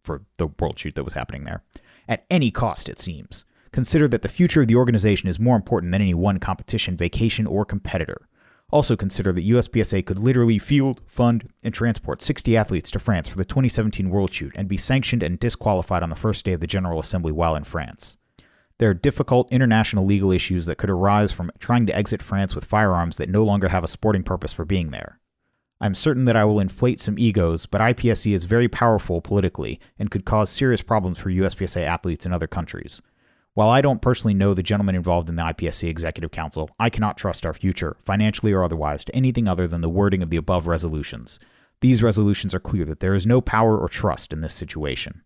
for 0.04 0.26
the 0.36 0.48
world 0.60 0.78
shoot 0.78 0.94
that 0.94 1.04
was 1.04 1.14
happening 1.14 1.44
there. 1.44 1.62
At 2.06 2.26
any 2.28 2.50
cost, 2.50 2.90
it 2.90 3.00
seems. 3.00 3.46
Consider 3.72 4.08
that 4.08 4.20
the 4.20 4.28
future 4.28 4.60
of 4.60 4.68
the 4.68 4.76
organization 4.76 5.30
is 5.30 5.40
more 5.40 5.56
important 5.56 5.92
than 5.92 6.02
any 6.02 6.12
one 6.12 6.38
competition, 6.38 6.98
vacation, 6.98 7.46
or 7.46 7.64
competitor. 7.64 8.28
Also 8.70 8.96
consider 8.96 9.32
that 9.32 9.46
USPSA 9.46 10.04
could 10.04 10.18
literally 10.18 10.58
field, 10.58 11.00
fund, 11.06 11.48
and 11.62 11.72
transport 11.72 12.20
60 12.20 12.56
athletes 12.56 12.90
to 12.90 12.98
France 12.98 13.28
for 13.28 13.36
the 13.36 13.44
2017 13.44 14.10
World 14.10 14.32
Shoot 14.32 14.52
and 14.56 14.68
be 14.68 14.76
sanctioned 14.76 15.22
and 15.22 15.38
disqualified 15.38 16.02
on 16.02 16.10
the 16.10 16.16
first 16.16 16.44
day 16.44 16.52
of 16.52 16.60
the 16.60 16.66
General 16.66 16.98
Assembly 16.98 17.30
while 17.30 17.54
in 17.54 17.64
France. 17.64 18.18
There 18.78 18.90
are 18.90 18.94
difficult 18.94 19.52
international 19.52 20.04
legal 20.04 20.32
issues 20.32 20.66
that 20.66 20.78
could 20.78 20.90
arise 20.90 21.32
from 21.32 21.50
trying 21.58 21.86
to 21.86 21.96
exit 21.96 22.22
France 22.22 22.54
with 22.54 22.64
firearms 22.64 23.16
that 23.16 23.30
no 23.30 23.44
longer 23.44 23.68
have 23.68 23.84
a 23.84 23.88
sporting 23.88 24.22
purpose 24.22 24.52
for 24.52 24.64
being 24.64 24.90
there. 24.90 25.20
I'm 25.80 25.94
certain 25.94 26.24
that 26.24 26.36
I 26.36 26.44
will 26.44 26.60
inflate 26.60 27.00
some 27.00 27.18
egos, 27.18 27.66
but 27.66 27.80
IPSC 27.80 28.34
is 28.34 28.46
very 28.46 28.68
powerful 28.68 29.20
politically 29.20 29.78
and 29.98 30.10
could 30.10 30.24
cause 30.24 30.50
serious 30.50 30.82
problems 30.82 31.18
for 31.18 31.30
USPSA 31.30 31.82
athletes 31.82 32.26
in 32.26 32.32
other 32.32 32.46
countries. 32.46 33.00
While 33.56 33.70
I 33.70 33.80
don't 33.80 34.02
personally 34.02 34.34
know 34.34 34.52
the 34.52 34.62
gentleman 34.62 34.96
involved 34.96 35.30
in 35.30 35.36
the 35.36 35.42
IPSC 35.42 35.88
Executive 35.88 36.30
Council, 36.30 36.68
I 36.78 36.90
cannot 36.90 37.16
trust 37.16 37.46
our 37.46 37.54
future, 37.54 37.96
financially 38.04 38.52
or 38.52 38.62
otherwise, 38.62 39.02
to 39.06 39.16
anything 39.16 39.48
other 39.48 39.66
than 39.66 39.80
the 39.80 39.88
wording 39.88 40.22
of 40.22 40.28
the 40.28 40.36
above 40.36 40.66
resolutions. 40.66 41.40
These 41.80 42.02
resolutions 42.02 42.54
are 42.54 42.60
clear 42.60 42.84
that 42.84 43.00
there 43.00 43.14
is 43.14 43.24
no 43.24 43.40
power 43.40 43.78
or 43.78 43.88
trust 43.88 44.34
in 44.34 44.42
this 44.42 44.52
situation. 44.52 45.22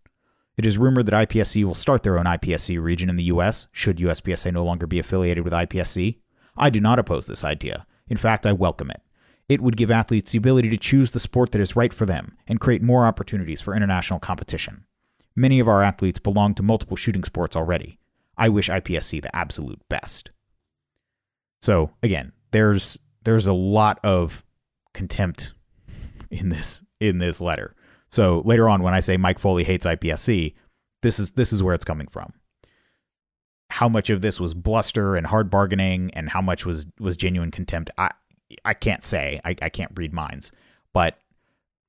It 0.55 0.65
is 0.65 0.77
rumored 0.77 1.07
that 1.07 1.27
IPSC 1.27 1.65
will 1.65 1.73
start 1.73 2.03
their 2.03 2.17
own 2.17 2.23
IPSC 2.23 2.81
region 2.81 3.09
in 3.09 3.17
the 3.17 3.25
US, 3.25 3.67
should 3.73 3.97
USPSA 3.97 4.53
no 4.53 4.63
longer 4.63 4.87
be 4.87 4.99
affiliated 4.99 5.43
with 5.43 5.51
IPSC. 5.51 6.19
I 6.55 6.69
do 6.69 6.79
not 6.79 6.99
oppose 6.99 7.27
this 7.27 7.43
idea. 7.43 7.85
In 8.07 8.15
fact, 8.15 8.45
I 8.45 8.53
welcome 8.53 8.91
it. 8.91 9.01
It 9.49 9.59
would 9.59 9.75
give 9.75 9.91
athletes 9.91 10.31
the 10.31 10.37
ability 10.37 10.69
to 10.69 10.77
choose 10.77 11.11
the 11.11 11.19
sport 11.19 11.51
that 11.51 11.59
is 11.59 11.75
right 11.75 11.93
for 11.93 12.05
them 12.05 12.37
and 12.47 12.61
create 12.61 12.81
more 12.81 13.05
opportunities 13.05 13.59
for 13.59 13.75
international 13.75 14.19
competition. 14.19 14.85
Many 15.35 15.59
of 15.59 15.67
our 15.67 15.83
athletes 15.83 16.19
belong 16.19 16.53
to 16.55 16.63
multiple 16.63 16.95
shooting 16.95 17.25
sports 17.25 17.57
already. 17.57 17.97
I 18.37 18.49
wish 18.49 18.69
IPSC 18.69 19.21
the 19.21 19.35
absolute 19.35 19.81
best. 19.89 20.31
So 21.61 21.91
again, 22.01 22.31
there's 22.51 22.97
there's 23.23 23.47
a 23.47 23.53
lot 23.53 23.99
of 24.03 24.43
contempt 24.93 25.53
in 26.31 26.49
this 26.49 26.83
in 26.99 27.19
this 27.19 27.41
letter. 27.41 27.75
So 28.09 28.41
later 28.45 28.67
on, 28.67 28.83
when 28.83 28.93
I 28.93 28.99
say 28.99 29.17
Mike 29.17 29.39
Foley 29.39 29.63
hates 29.63 29.85
IPSC, 29.85 30.53
this 31.01 31.19
is 31.19 31.31
this 31.31 31.53
is 31.53 31.63
where 31.63 31.73
it's 31.73 31.85
coming 31.85 32.07
from. 32.07 32.33
How 33.69 33.87
much 33.87 34.09
of 34.09 34.21
this 34.21 34.39
was 34.39 34.53
bluster 34.53 35.15
and 35.15 35.25
hard 35.25 35.49
bargaining, 35.49 36.11
and 36.13 36.29
how 36.29 36.41
much 36.41 36.65
was 36.65 36.87
was 36.99 37.15
genuine 37.15 37.51
contempt? 37.51 37.89
I 37.97 38.11
I 38.65 38.73
can't 38.73 39.03
say. 39.03 39.39
I, 39.45 39.55
I 39.61 39.69
can't 39.69 39.91
read 39.95 40.13
minds. 40.13 40.51
But 40.93 41.17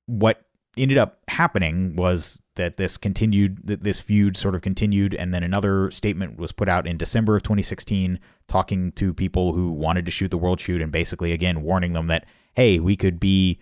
what 0.05 0.45
ended 0.77 0.97
up 0.97 1.19
happening 1.27 1.95
was 1.95 2.41
that 2.55 2.77
this 2.77 2.97
continued 2.97 3.59
that 3.63 3.83
this 3.83 3.99
feud 3.99 4.37
sort 4.37 4.55
of 4.55 4.61
continued 4.61 5.13
and 5.13 5.33
then 5.33 5.43
another 5.43 5.89
statement 5.91 6.37
was 6.37 6.51
put 6.51 6.69
out 6.69 6.87
in 6.87 6.97
December 6.97 7.35
of 7.35 7.43
2016 7.43 8.19
talking 8.47 8.91
to 8.93 9.13
people 9.13 9.53
who 9.53 9.71
wanted 9.71 10.05
to 10.05 10.11
shoot 10.11 10.31
the 10.31 10.37
world 10.37 10.59
shoot 10.59 10.81
and 10.81 10.91
basically 10.91 11.31
again 11.31 11.63
warning 11.63 11.93
them 11.93 12.07
that 12.07 12.25
hey 12.55 12.79
we 12.79 12.95
could 12.95 13.19
be 13.19 13.59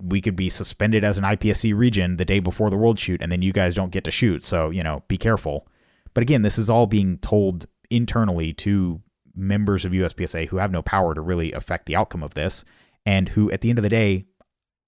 we 0.00 0.20
could 0.20 0.36
be 0.36 0.48
suspended 0.48 1.02
as 1.02 1.18
an 1.18 1.24
IPSC 1.24 1.76
region 1.76 2.16
the 2.16 2.24
day 2.24 2.38
before 2.38 2.70
the 2.70 2.76
world 2.76 2.98
shoot 2.98 3.20
and 3.22 3.32
then 3.32 3.42
you 3.42 3.52
guys 3.52 3.74
don't 3.74 3.90
get 3.90 4.04
to 4.04 4.10
shoot. 4.10 4.42
So 4.42 4.70
you 4.70 4.82
know 4.82 5.02
be 5.08 5.18
careful. 5.18 5.66
But 6.14 6.22
again 6.22 6.42
this 6.42 6.58
is 6.58 6.70
all 6.70 6.86
being 6.86 7.18
told 7.18 7.66
internally 7.90 8.52
to 8.52 9.00
members 9.34 9.84
of 9.84 9.92
USPSA 9.92 10.48
who 10.48 10.58
have 10.58 10.72
no 10.72 10.82
power 10.82 11.14
to 11.14 11.20
really 11.20 11.52
affect 11.52 11.86
the 11.86 11.96
outcome 11.96 12.22
of 12.22 12.34
this 12.34 12.64
and 13.06 13.30
who 13.30 13.50
at 13.50 13.60
the 13.60 13.70
end 13.70 13.78
of 13.78 13.82
the 13.82 13.88
day 13.88 14.26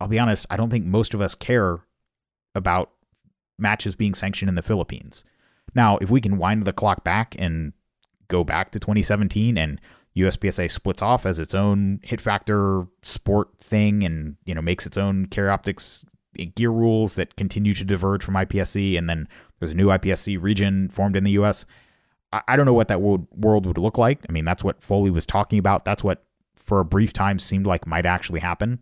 I'll 0.00 0.08
be 0.08 0.18
honest, 0.18 0.46
I 0.50 0.56
don't 0.56 0.70
think 0.70 0.86
most 0.86 1.14
of 1.14 1.20
us 1.20 1.34
care 1.34 1.80
about 2.54 2.90
matches 3.58 3.94
being 3.94 4.14
sanctioned 4.14 4.48
in 4.48 4.54
the 4.54 4.62
Philippines. 4.62 5.24
Now, 5.74 5.98
if 5.98 6.10
we 6.10 6.20
can 6.20 6.38
wind 6.38 6.64
the 6.64 6.72
clock 6.72 7.04
back 7.04 7.36
and 7.38 7.72
go 8.28 8.42
back 8.42 8.72
to 8.72 8.80
2017 8.80 9.58
and 9.58 9.80
USPSA 10.16 10.70
splits 10.70 11.02
off 11.02 11.26
as 11.26 11.38
its 11.38 11.54
own 11.54 12.00
hit 12.02 12.20
factor 12.20 12.86
sport 13.02 13.50
thing 13.58 14.02
and 14.02 14.36
you 14.44 14.54
know 14.54 14.62
makes 14.62 14.86
its 14.86 14.96
own 14.96 15.26
carry 15.26 15.48
optics 15.48 16.04
eh, 16.38 16.46
gear 16.54 16.70
rules 16.70 17.14
that 17.14 17.36
continue 17.36 17.74
to 17.74 17.84
diverge 17.84 18.24
from 18.24 18.34
IPSC 18.34 18.98
and 18.98 19.08
then 19.08 19.28
there's 19.58 19.70
a 19.72 19.74
new 19.74 19.86
IPSC 19.86 20.40
region 20.40 20.88
formed 20.88 21.16
in 21.16 21.24
the 21.24 21.32
US. 21.32 21.64
I, 22.32 22.54
don't 22.54 22.66
know 22.66 22.72
what 22.72 22.86
that 22.88 23.00
world, 23.00 23.26
world 23.32 23.66
would 23.66 23.76
look 23.76 23.98
like. 23.98 24.20
I 24.28 24.32
mean, 24.32 24.44
that's 24.44 24.62
what 24.62 24.80
Foley 24.80 25.10
was 25.10 25.26
talking 25.26 25.58
about. 25.58 25.84
That's 25.84 26.04
what 26.04 26.22
for 26.54 26.78
a 26.78 26.84
brief 26.84 27.12
time 27.12 27.40
seemed 27.40 27.66
like 27.66 27.88
might 27.88 28.06
actually 28.06 28.38
happen. 28.38 28.78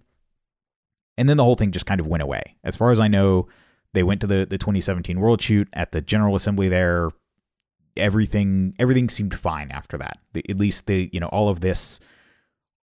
And 1.18 1.28
then 1.28 1.36
the 1.36 1.44
whole 1.44 1.56
thing 1.56 1.72
just 1.72 1.84
kind 1.84 2.00
of 2.00 2.06
went 2.06 2.22
away. 2.22 2.56
As 2.64 2.76
far 2.76 2.92
as 2.92 3.00
I 3.00 3.08
know, 3.08 3.48
they 3.92 4.04
went 4.04 4.20
to 4.20 4.26
the, 4.26 4.46
the 4.48 4.56
2017 4.56 5.18
World 5.18 5.42
Shoot 5.42 5.68
at 5.72 5.92
the 5.92 6.00
General 6.00 6.36
Assembly 6.36 6.68
there. 6.68 7.10
Everything 7.96 8.74
everything 8.78 9.08
seemed 9.08 9.34
fine 9.34 9.72
after 9.72 9.98
that. 9.98 10.18
The, 10.32 10.48
at 10.48 10.56
least 10.56 10.86
the 10.86 11.10
you 11.12 11.18
know 11.18 11.26
all 11.26 11.48
of 11.48 11.60
this 11.60 11.98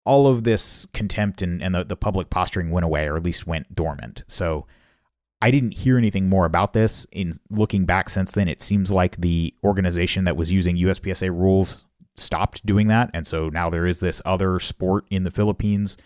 all 0.04 0.26
of 0.26 0.42
this 0.42 0.86
contempt 0.92 1.40
and, 1.40 1.62
and 1.62 1.74
the, 1.74 1.84
the 1.84 1.96
public 1.96 2.28
posturing 2.28 2.70
went 2.70 2.84
away 2.84 3.06
or 3.06 3.16
at 3.16 3.22
least 3.22 3.46
went 3.46 3.74
dormant. 3.74 4.24
So 4.26 4.66
I 5.40 5.50
didn't 5.50 5.78
hear 5.78 5.96
anything 5.96 6.28
more 6.28 6.46
about 6.46 6.72
this. 6.72 7.06
In 7.12 7.34
looking 7.48 7.86
back 7.86 8.10
since 8.10 8.32
then, 8.32 8.48
it 8.48 8.60
seems 8.60 8.90
like 8.90 9.16
the 9.18 9.54
organization 9.62 10.24
that 10.24 10.36
was 10.36 10.50
using 10.50 10.76
USPSA 10.76 11.30
rules 11.30 11.86
stopped 12.16 12.66
doing 12.66 12.88
that. 12.88 13.10
And 13.14 13.26
so 13.26 13.48
now 13.48 13.70
there 13.70 13.86
is 13.86 14.00
this 14.00 14.20
other 14.24 14.58
sport 14.58 15.06
in 15.10 15.22
the 15.22 15.30
Philippines 15.30 15.96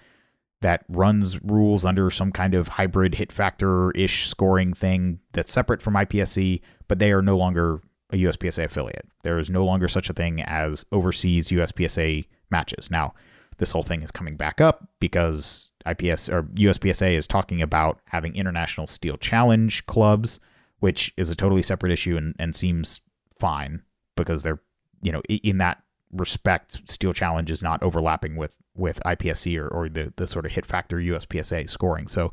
that 0.61 0.85
runs 0.88 1.41
rules 1.43 1.85
under 1.85 2.11
some 2.11 2.33
kind 2.33 2.55
of 2.55 2.69
hybrid 2.69 3.15
hit 3.15 3.31
factor 3.33 3.91
ish 3.93 4.27
scoring 4.27 4.75
thing 4.75 5.21
that's 5.33 5.53
separate 5.53 5.81
from 5.81 5.95
IPSC, 5.95 6.61
but 6.88 6.99
they 6.99 7.12
are 7.12 7.23
no 7.23 7.37
longer 7.37 7.81
a 8.11 8.17
USPSA 8.17 8.65
affiliate. 8.65 9.07
There 9.23 9.38
is 9.38 9.50
no 9.50 9.65
longer 9.65 9.88
such 9.88 10.11
a 10.11 10.15
thing 10.15 10.43
as 10.43 10.85
overseas 10.93 11.49
USPSA 11.49 12.27
matches. 12.50 12.91
Now, 12.91 13.15
this 13.59 13.71
whole 13.71 13.83
thing 13.83 14.03
is 14.03 14.11
coming 14.11 14.37
back 14.37 14.61
up 14.61 14.88
because 15.00 15.71
IPS 15.87 16.29
or 16.29 16.45
USPSA 16.55 17.17
is 17.17 17.27
talking 17.27 17.61
about 17.61 18.00
having 18.07 18.35
international 18.35 18.87
steel 18.87 19.17
challenge 19.17 19.85
clubs, 19.87 20.41
which 20.81 21.12
is 21.17 21.29
a 21.29 21.35
totally 21.35 21.62
separate 21.62 21.93
issue 21.93 22.17
and, 22.17 22.35
and 22.38 22.57
seems 22.57 23.00
fine 23.38 23.83
because 24.17 24.43
they're, 24.43 24.61
you 25.03 25.12
know, 25.12 25.23
in 25.29 25.59
that 25.59 25.83
respect, 26.12 26.81
steel 26.91 27.12
challenge 27.12 27.50
is 27.50 27.62
not 27.62 27.83
overlapping 27.83 28.37
with 28.37 28.55
with 28.75 29.00
IPSC 29.05 29.59
or, 29.59 29.67
or 29.69 29.88
the, 29.88 30.12
the 30.17 30.27
sort 30.27 30.47
of 30.47 30.53
hit 30.53 30.65
factor 30.65 30.99
USPSA 30.99 31.69
scoring. 31.69 32.07
So 32.07 32.31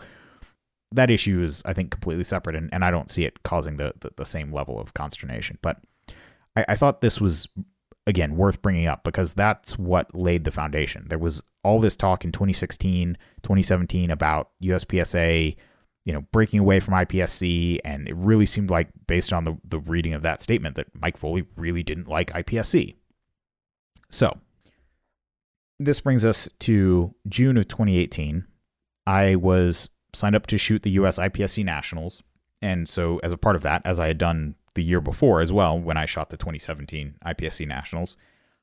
that 0.92 1.10
issue 1.10 1.42
is, 1.42 1.62
I 1.66 1.74
think, 1.74 1.92
completely 1.92 2.24
separate, 2.24 2.56
and, 2.56 2.70
and 2.72 2.86
I 2.86 2.92
don't 2.92 3.10
see 3.10 3.26
it 3.26 3.44
causing 3.44 3.78
the, 3.78 3.94
the, 4.00 4.12
the 4.16 4.26
same 4.26 4.52
level 4.52 4.80
of 4.80 4.94
consternation. 4.94 5.58
But 5.62 5.78
I, 6.56 6.66
I 6.70 6.76
thought 6.76 7.02
this 7.02 7.20
was, 7.20 7.48
again, 8.08 8.38
worth 8.38 8.62
bringing 8.62 8.88
up 8.88 9.04
because 9.04 9.34
that's 9.34 9.78
what 9.78 10.16
laid 10.16 10.44
the 10.44 10.52
foundation. 10.52 11.08
There 11.10 11.20
was 11.20 11.44
all 11.64 11.80
this 11.80 11.96
talk 11.96 12.24
in 12.24 12.32
2016, 12.32 13.18
2017 13.42 14.12
about 14.12 14.52
USPSA, 14.64 15.56
you 16.06 16.14
know, 16.14 16.22
breaking 16.32 16.60
away 16.60 16.80
from 16.80 16.94
IPSC, 16.94 17.80
and 17.84 18.08
it 18.08 18.16
really 18.16 18.46
seemed 18.46 18.70
like, 18.70 18.90
based 19.08 19.34
on 19.34 19.44
the, 19.44 19.58
the 19.68 19.80
reading 19.80 20.14
of 20.14 20.22
that 20.22 20.42
statement, 20.42 20.76
that 20.76 20.88
Mike 20.94 21.18
Foley 21.18 21.46
really 21.56 21.82
didn't 21.82 22.08
like 22.08 22.32
IPSC. 22.32 22.96
So 24.16 24.38
this 25.78 26.00
brings 26.00 26.24
us 26.24 26.48
to 26.60 27.14
June 27.28 27.58
of 27.58 27.68
2018. 27.68 28.46
I 29.06 29.36
was 29.36 29.90
signed 30.14 30.38
up 30.38 30.48
to 30.48 30.58
shoot 30.58 30.84
the 30.84 30.92
US 30.92 31.18
IPSC 31.18 31.66
Nationals. 31.66 32.24
And 32.62 32.88
so, 32.88 33.20
as 33.24 33.34
a 33.34 33.38
part 33.38 33.58
of 33.58 33.64
that, 33.64 33.82
as 33.84 34.00
I 34.00 34.08
had 34.08 34.18
done 34.18 34.56
the 34.74 34.84
year 34.84 35.02
before 35.02 35.42
as 35.42 35.52
well, 35.52 35.78
when 35.78 35.98
I 35.98 36.06
shot 36.06 36.30
the 36.30 36.38
2017 36.38 37.16
IPSC 37.26 37.68
Nationals, 37.68 38.16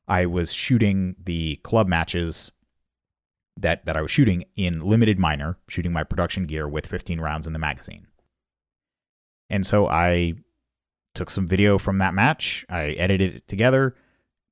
I 0.09 0.25
was 0.25 0.55
shooting 0.55 1.17
the 1.23 1.57
club 1.57 1.87
matches 1.87 2.51
that, 3.59 3.85
that 3.85 3.97
I 3.97 4.01
was 4.01 4.11
shooting 4.11 4.45
in 4.57 4.81
limited 4.81 5.19
minor, 5.19 5.59
shooting 5.69 5.93
my 5.93 6.03
production 6.03 6.47
gear 6.47 6.67
with 6.67 6.87
15 6.87 7.21
rounds 7.21 7.47
in 7.47 7.53
the 7.53 7.59
magazine. 7.59 8.07
And 9.51 9.67
so 9.67 9.87
I 9.87 10.33
took 11.15 11.29
some 11.29 11.47
video 11.47 11.77
from 11.77 11.99
that 11.99 12.15
match, 12.15 12.65
I 12.71 12.93
edited 12.93 13.37
it 13.37 13.49
together, 13.49 13.95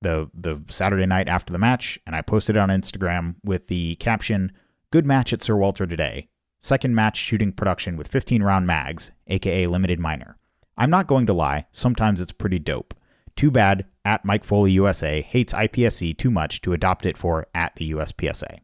the 0.02 0.30
the 0.34 0.62
Saturday 0.68 1.06
night 1.06 1.28
after 1.28 1.52
the 1.52 1.58
match, 1.58 1.98
and 2.06 2.16
I 2.16 2.22
posted 2.22 2.56
it 2.56 2.60
on 2.60 2.68
Instagram 2.68 3.36
with 3.44 3.68
the 3.68 3.96
caption 3.96 4.52
"Good 4.90 5.06
match 5.06 5.32
at 5.32 5.42
Sir 5.42 5.56
Walter 5.56 5.86
today. 5.86 6.28
Second 6.60 6.94
match 6.94 7.16
shooting 7.16 7.52
production 7.52 7.96
with 7.96 8.08
15 8.08 8.42
round 8.42 8.66
mags, 8.66 9.12
aka 9.26 9.66
limited 9.66 9.98
minor. 9.98 10.36
I'm 10.76 10.90
not 10.90 11.06
going 11.06 11.26
to 11.26 11.32
lie, 11.32 11.66
sometimes 11.72 12.20
it's 12.20 12.32
pretty 12.32 12.58
dope. 12.58 12.94
Too 13.36 13.50
bad 13.50 13.86
at 14.04 14.24
Mike 14.24 14.44
Foley 14.44 14.72
USA 14.72 15.22
hates 15.22 15.52
IPSC 15.52 16.16
too 16.16 16.30
much 16.30 16.60
to 16.62 16.72
adopt 16.72 17.06
it 17.06 17.16
for 17.16 17.46
at 17.54 17.76
the 17.76 17.92
USPSA. 17.92 18.58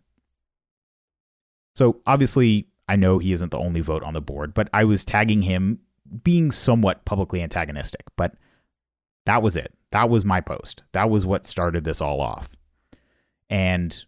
So 1.74 2.00
obviously, 2.06 2.68
I 2.88 2.96
know 2.96 3.18
he 3.18 3.32
isn't 3.32 3.50
the 3.50 3.58
only 3.58 3.80
vote 3.80 4.02
on 4.02 4.14
the 4.14 4.20
board, 4.20 4.54
but 4.54 4.68
I 4.72 4.84
was 4.84 5.04
tagging 5.04 5.42
him 5.42 5.80
being 6.22 6.50
somewhat 6.50 7.04
publicly 7.04 7.42
antagonistic. 7.42 8.02
But 8.16 8.34
that 9.26 9.42
was 9.42 9.56
it. 9.56 9.72
That 9.92 10.08
was 10.08 10.24
my 10.24 10.40
post. 10.40 10.82
That 10.92 11.10
was 11.10 11.24
what 11.24 11.46
started 11.46 11.84
this 11.84 12.00
all 12.00 12.20
off. 12.20 12.56
And 13.48 14.04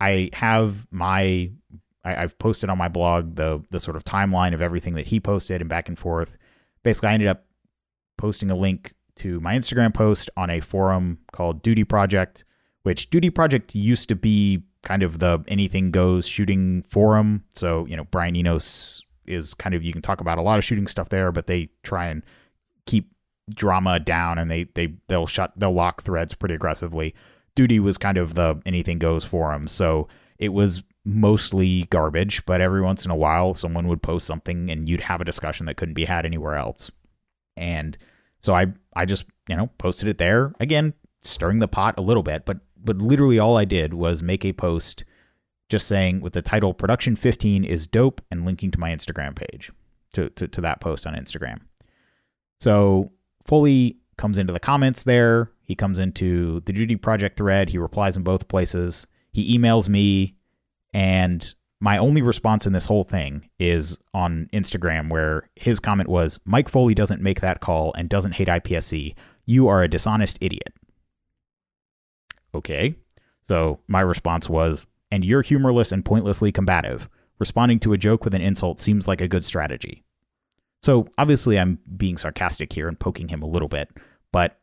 I 0.00 0.30
have 0.34 0.86
my 0.90 1.50
I, 2.04 2.12
have 2.14 2.38
posted 2.38 2.70
on 2.70 2.78
my 2.78 2.88
blog 2.88 3.36
the 3.36 3.62
the 3.70 3.80
sort 3.80 3.96
of 3.96 4.04
timeline 4.04 4.54
of 4.54 4.62
everything 4.62 4.94
that 4.94 5.06
he 5.06 5.20
posted 5.20 5.60
and 5.60 5.68
back 5.68 5.88
and 5.88 5.98
forth. 5.98 6.36
Basically, 6.82 7.08
I 7.08 7.14
ended 7.14 7.28
up 7.28 7.44
posting 8.16 8.50
a 8.50 8.56
link 8.56 8.94
to 9.16 9.40
my 9.40 9.54
Instagram 9.54 9.92
post 9.92 10.30
on 10.36 10.50
a 10.50 10.60
forum 10.60 11.18
called 11.32 11.62
Doodie 11.62 11.88
Project, 11.88 12.44
which 12.82 13.10
Doodie 13.10 13.34
Project 13.34 13.74
used 13.74 14.08
to 14.08 14.14
be 14.14 14.62
kind 14.82 15.02
of 15.02 15.18
the 15.18 15.44
anything 15.48 15.90
goes 15.90 16.26
shooting 16.26 16.82
forum. 16.88 17.44
So, 17.54 17.86
you 17.86 17.96
know, 17.96 18.04
Brian 18.04 18.36
Enos 18.36 19.02
is 19.26 19.54
kind 19.54 19.74
of 19.74 19.82
you 19.82 19.92
can 19.92 20.02
talk 20.02 20.20
about 20.20 20.38
a 20.38 20.42
lot 20.42 20.58
of 20.58 20.64
shooting 20.64 20.86
stuff 20.86 21.08
there, 21.08 21.32
but 21.32 21.46
they 21.46 21.68
try 21.82 22.06
and 22.06 22.22
keep 22.86 23.10
drama 23.54 24.00
down 24.00 24.38
and 24.38 24.50
they 24.50 24.64
they 24.74 24.94
they'll 25.08 25.26
shut 25.26 25.52
they'll 25.56 25.72
lock 25.72 26.02
threads 26.02 26.34
pretty 26.34 26.54
aggressively. 26.54 27.14
Doodie 27.56 27.80
was 27.80 27.98
kind 27.98 28.18
of 28.18 28.34
the 28.34 28.60
anything 28.66 28.98
goes 28.98 29.24
for 29.24 29.52
him, 29.52 29.66
so 29.66 30.08
it 30.38 30.50
was 30.50 30.82
mostly 31.04 31.84
garbage. 31.84 32.44
But 32.46 32.60
every 32.60 32.82
once 32.82 33.04
in 33.04 33.10
a 33.10 33.16
while, 33.16 33.54
someone 33.54 33.88
would 33.88 34.02
post 34.02 34.26
something 34.26 34.70
and 34.70 34.88
you'd 34.88 35.00
have 35.00 35.20
a 35.20 35.24
discussion 35.24 35.66
that 35.66 35.76
couldn't 35.76 35.94
be 35.94 36.04
had 36.04 36.24
anywhere 36.24 36.56
else. 36.56 36.90
And 37.56 37.98
so 38.40 38.54
I 38.54 38.68
I 38.94 39.04
just 39.04 39.24
you 39.48 39.56
know 39.56 39.70
posted 39.78 40.08
it 40.08 40.18
there 40.18 40.54
again, 40.60 40.94
stirring 41.22 41.58
the 41.58 41.68
pot 41.68 41.98
a 41.98 42.02
little 42.02 42.22
bit, 42.22 42.44
but 42.44 42.58
but 42.76 42.98
literally 42.98 43.38
all 43.38 43.56
I 43.56 43.64
did 43.64 43.94
was 43.94 44.22
make 44.22 44.44
a 44.44 44.52
post 44.52 45.04
just 45.68 45.86
saying 45.86 46.20
with 46.20 46.32
the 46.32 46.42
title 46.42 46.72
production 46.72 47.16
15 47.16 47.64
is 47.64 47.86
dope 47.86 48.20
and 48.30 48.44
linking 48.44 48.70
to 48.70 48.80
my 48.80 48.90
Instagram 48.90 49.36
page 49.36 49.70
to, 50.14 50.30
to, 50.30 50.48
to 50.48 50.60
that 50.62 50.80
post 50.80 51.06
on 51.06 51.14
Instagram. 51.14 51.60
So 52.60 53.12
Foley 53.48 53.96
comes 54.16 54.38
into 54.38 54.52
the 54.52 54.60
comments 54.60 55.04
there. 55.04 55.50
He 55.64 55.74
comes 55.74 55.98
into 55.98 56.60
the 56.60 56.72
Doodie 56.72 57.00
Project 57.00 57.36
thread. 57.36 57.70
He 57.70 57.78
replies 57.78 58.16
in 58.16 58.22
both 58.22 58.48
places. 58.48 59.06
He 59.32 59.58
emails 59.58 59.88
me, 59.88 60.36
and 60.92 61.54
my 61.80 61.98
only 61.98 62.22
response 62.22 62.66
in 62.66 62.72
this 62.72 62.86
whole 62.86 63.04
thing 63.04 63.48
is 63.58 63.98
on 64.12 64.48
Instagram, 64.52 65.10
where 65.10 65.48
his 65.56 65.80
comment 65.80 66.08
was 66.08 66.38
Mike 66.44 66.68
Foley 66.68 66.94
doesn't 66.94 67.22
make 67.22 67.40
that 67.40 67.60
call 67.60 67.92
and 67.94 68.08
doesn't 68.08 68.32
hate 68.32 68.48
IPSC. 68.48 69.14
You 69.46 69.68
are 69.68 69.82
a 69.82 69.88
dishonest 69.88 70.38
idiot. 70.40 70.74
Okay. 72.54 72.96
So 73.42 73.80
my 73.88 74.00
response 74.00 74.48
was 74.48 74.86
and 75.10 75.24
you're 75.24 75.42
humorless 75.42 75.92
and 75.92 76.04
pointlessly 76.04 76.52
combative. 76.52 77.08
Responding 77.38 77.78
to 77.80 77.92
a 77.92 77.98
joke 77.98 78.24
with 78.24 78.34
an 78.34 78.42
insult 78.42 78.80
seems 78.80 79.06
like 79.06 79.20
a 79.20 79.28
good 79.28 79.44
strategy. 79.44 80.04
So 80.82 81.08
obviously, 81.18 81.58
I'm 81.58 81.78
being 81.96 82.16
sarcastic 82.16 82.72
here 82.72 82.88
and 82.88 82.98
poking 82.98 83.28
him 83.28 83.42
a 83.42 83.46
little 83.46 83.68
bit, 83.68 83.90
but 84.32 84.58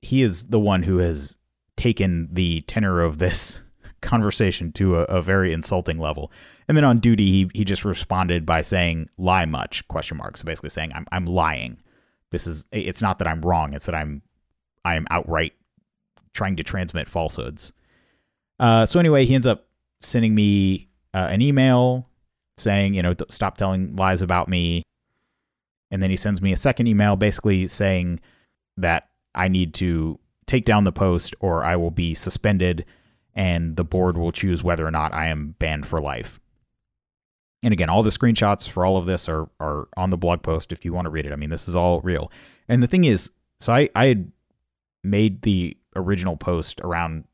he 0.00 0.22
is 0.22 0.44
the 0.44 0.58
one 0.58 0.82
who 0.82 0.98
has 0.98 1.38
taken 1.76 2.28
the 2.32 2.62
tenor 2.62 3.00
of 3.00 3.18
this 3.18 3.60
conversation 4.00 4.72
to 4.72 4.96
a, 4.96 5.02
a, 5.04 5.22
very 5.22 5.52
insulting 5.52 5.98
level. 5.98 6.32
And 6.68 6.76
then 6.76 6.84
on 6.84 7.00
Doodie, 7.00 7.30
he, 7.30 7.50
he 7.54 7.64
just 7.64 7.84
responded 7.84 8.44
by 8.44 8.62
saying 8.62 9.08
"lie 9.18 9.44
much?" 9.44 9.86
question 9.88 10.16
mark. 10.16 10.36
So 10.36 10.44
basically 10.44 10.70
saying 10.70 10.92
I'm 10.94 11.06
I'm 11.12 11.26
lying. 11.26 11.78
This 12.30 12.46
is 12.46 12.66
it's 12.72 13.02
not 13.02 13.18
that 13.18 13.28
I'm 13.28 13.42
wrong. 13.42 13.74
It's 13.74 13.86
that 13.86 13.94
I'm 13.94 14.22
I 14.84 14.96
am 14.96 15.06
outright 15.10 15.52
trying 16.34 16.56
to 16.56 16.62
transmit 16.62 17.08
falsehoods. 17.08 17.72
Uh, 18.58 18.86
so 18.86 18.98
anyway, 18.98 19.24
he 19.24 19.34
ends 19.34 19.46
up 19.46 19.66
sending 20.00 20.34
me 20.34 20.88
uh, 21.14 21.28
an 21.30 21.42
email 21.42 22.08
saying, 22.56 22.94
you 22.94 23.02
know, 23.02 23.14
stop 23.28 23.56
telling 23.56 23.94
lies 23.96 24.22
about 24.22 24.48
me. 24.48 24.82
And 25.92 26.02
then 26.02 26.10
he 26.10 26.16
sends 26.16 26.40
me 26.40 26.52
a 26.52 26.56
second 26.56 26.88
email 26.88 27.14
basically 27.16 27.68
saying 27.68 28.18
that 28.78 29.10
I 29.34 29.48
need 29.48 29.74
to 29.74 30.18
take 30.46 30.64
down 30.64 30.84
the 30.84 30.92
post 30.92 31.36
or 31.38 31.62
I 31.62 31.76
will 31.76 31.90
be 31.90 32.14
suspended 32.14 32.86
and 33.34 33.76
the 33.76 33.84
board 33.84 34.16
will 34.16 34.32
choose 34.32 34.64
whether 34.64 34.86
or 34.86 34.90
not 34.90 35.14
I 35.14 35.26
am 35.26 35.54
banned 35.58 35.86
for 35.86 36.00
life. 36.00 36.40
And 37.62 37.72
again, 37.72 37.90
all 37.90 38.02
the 38.02 38.10
screenshots 38.10 38.68
for 38.68 38.84
all 38.84 38.96
of 38.96 39.06
this 39.06 39.28
are 39.28 39.48
are 39.60 39.88
on 39.96 40.10
the 40.10 40.16
blog 40.16 40.42
post 40.42 40.72
if 40.72 40.84
you 40.84 40.92
want 40.92 41.04
to 41.04 41.10
read 41.10 41.26
it. 41.26 41.32
I 41.32 41.36
mean, 41.36 41.50
this 41.50 41.68
is 41.68 41.76
all 41.76 42.00
real. 42.00 42.32
And 42.68 42.82
the 42.82 42.88
thing 42.88 43.04
is, 43.04 43.30
so 43.60 43.72
I 43.72 43.88
I 43.94 44.06
had 44.06 44.32
made 45.04 45.42
the 45.42 45.76
original 45.94 46.36
post 46.36 46.80
around 46.80 47.24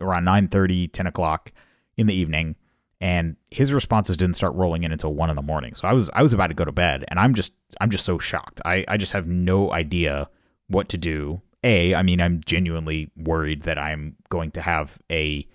around 0.00 0.24
9 0.24 0.48
30, 0.48 0.88
10 0.88 1.06
o'clock 1.06 1.52
in 1.96 2.06
the 2.06 2.14
evening 2.14 2.56
and 3.02 3.36
his 3.50 3.72
responses 3.72 4.16
didn't 4.16 4.36
start 4.36 4.54
rolling 4.54 4.84
in 4.84 4.92
until 4.92 5.12
one 5.12 5.28
in 5.28 5.34
the 5.34 5.42
morning. 5.42 5.74
So 5.74 5.88
I 5.88 5.92
was 5.92 6.08
I 6.14 6.22
was 6.22 6.32
about 6.32 6.46
to 6.46 6.54
go 6.54 6.64
to 6.64 6.72
bed, 6.72 7.04
and 7.08 7.18
I'm 7.18 7.34
just 7.34 7.52
I'm 7.80 7.90
just 7.90 8.04
so 8.04 8.18
shocked. 8.18 8.60
I 8.64 8.84
I 8.86 8.96
just 8.96 9.12
have 9.12 9.26
no 9.26 9.72
idea 9.72 10.30
what 10.68 10.88
to 10.90 10.96
do. 10.96 11.42
A, 11.64 11.94
I 11.94 12.02
mean, 12.02 12.20
I'm 12.20 12.40
genuinely 12.46 13.10
worried 13.16 13.62
that 13.62 13.76
I'm 13.76 14.16
going 14.30 14.52
to 14.52 14.62
have 14.62 14.98
a 15.10 15.46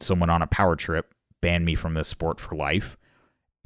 someone 0.00 0.30
on 0.30 0.42
a 0.42 0.46
power 0.46 0.74
trip 0.74 1.14
ban 1.42 1.64
me 1.64 1.74
from 1.74 1.94
this 1.94 2.08
sport 2.08 2.40
for 2.40 2.56
life, 2.56 2.96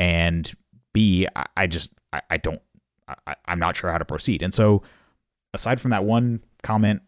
and 0.01 0.53
B, 0.93 1.29
I, 1.37 1.47
I 1.57 1.67
just 1.69 1.91
I, 2.13 2.23
I 2.29 2.37
don't 2.39 2.61
I, 3.09 3.37
I'm 3.47 3.61
not 3.61 3.77
sure 3.77 3.93
how 3.93 3.99
to 3.99 4.05
proceed. 4.05 4.43
And 4.43 4.53
so, 4.53 4.83
aside 5.55 5.81
from 5.81 5.93
that 5.93 6.05
one 6.05 6.43
comment 6.65 7.03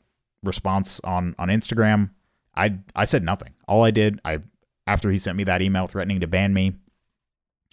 response 0.45 1.01
on 1.03 1.35
on 1.41 1.49
Instagram, 1.49 2.11
I 2.55 2.79
I 2.95 3.05
said 3.05 3.25
nothing. 3.25 3.55
All 3.67 3.83
I 3.83 3.91
did 3.91 4.21
I 4.25 4.39
after 4.89 5.11
he 5.11 5.19
sent 5.19 5.37
me 5.37 5.45
that 5.45 5.61
email 5.61 5.87
threatening 5.87 6.21
to 6.21 6.27
ban 6.27 6.55
me, 6.55 6.73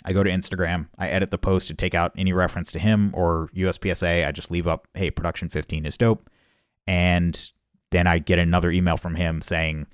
I 0.04 0.12
go 0.12 0.22
to 0.22 0.30
Instagram, 0.30 0.88
I 0.98 1.08
edit 1.08 1.32
the 1.32 1.38
post 1.38 1.70
to 1.70 1.74
take 1.74 1.96
out 1.96 2.12
any 2.18 2.34
reference 2.34 2.72
to 2.74 2.80
him 2.80 3.12
or 3.14 3.50
USPSA. 3.56 4.28
I 4.28 4.32
just 4.34 4.52
leave 4.52 4.68
up, 4.68 4.88
hey, 4.94 5.10
production 5.10 5.48
15 5.48 5.86
is 5.86 5.98
dope. 5.98 6.30
And 6.86 7.52
then 7.92 8.06
I 8.06 8.20
get 8.20 8.38
another 8.38 8.70
email 8.70 8.98
from 8.98 9.16
him 9.16 9.42
saying, 9.42 9.88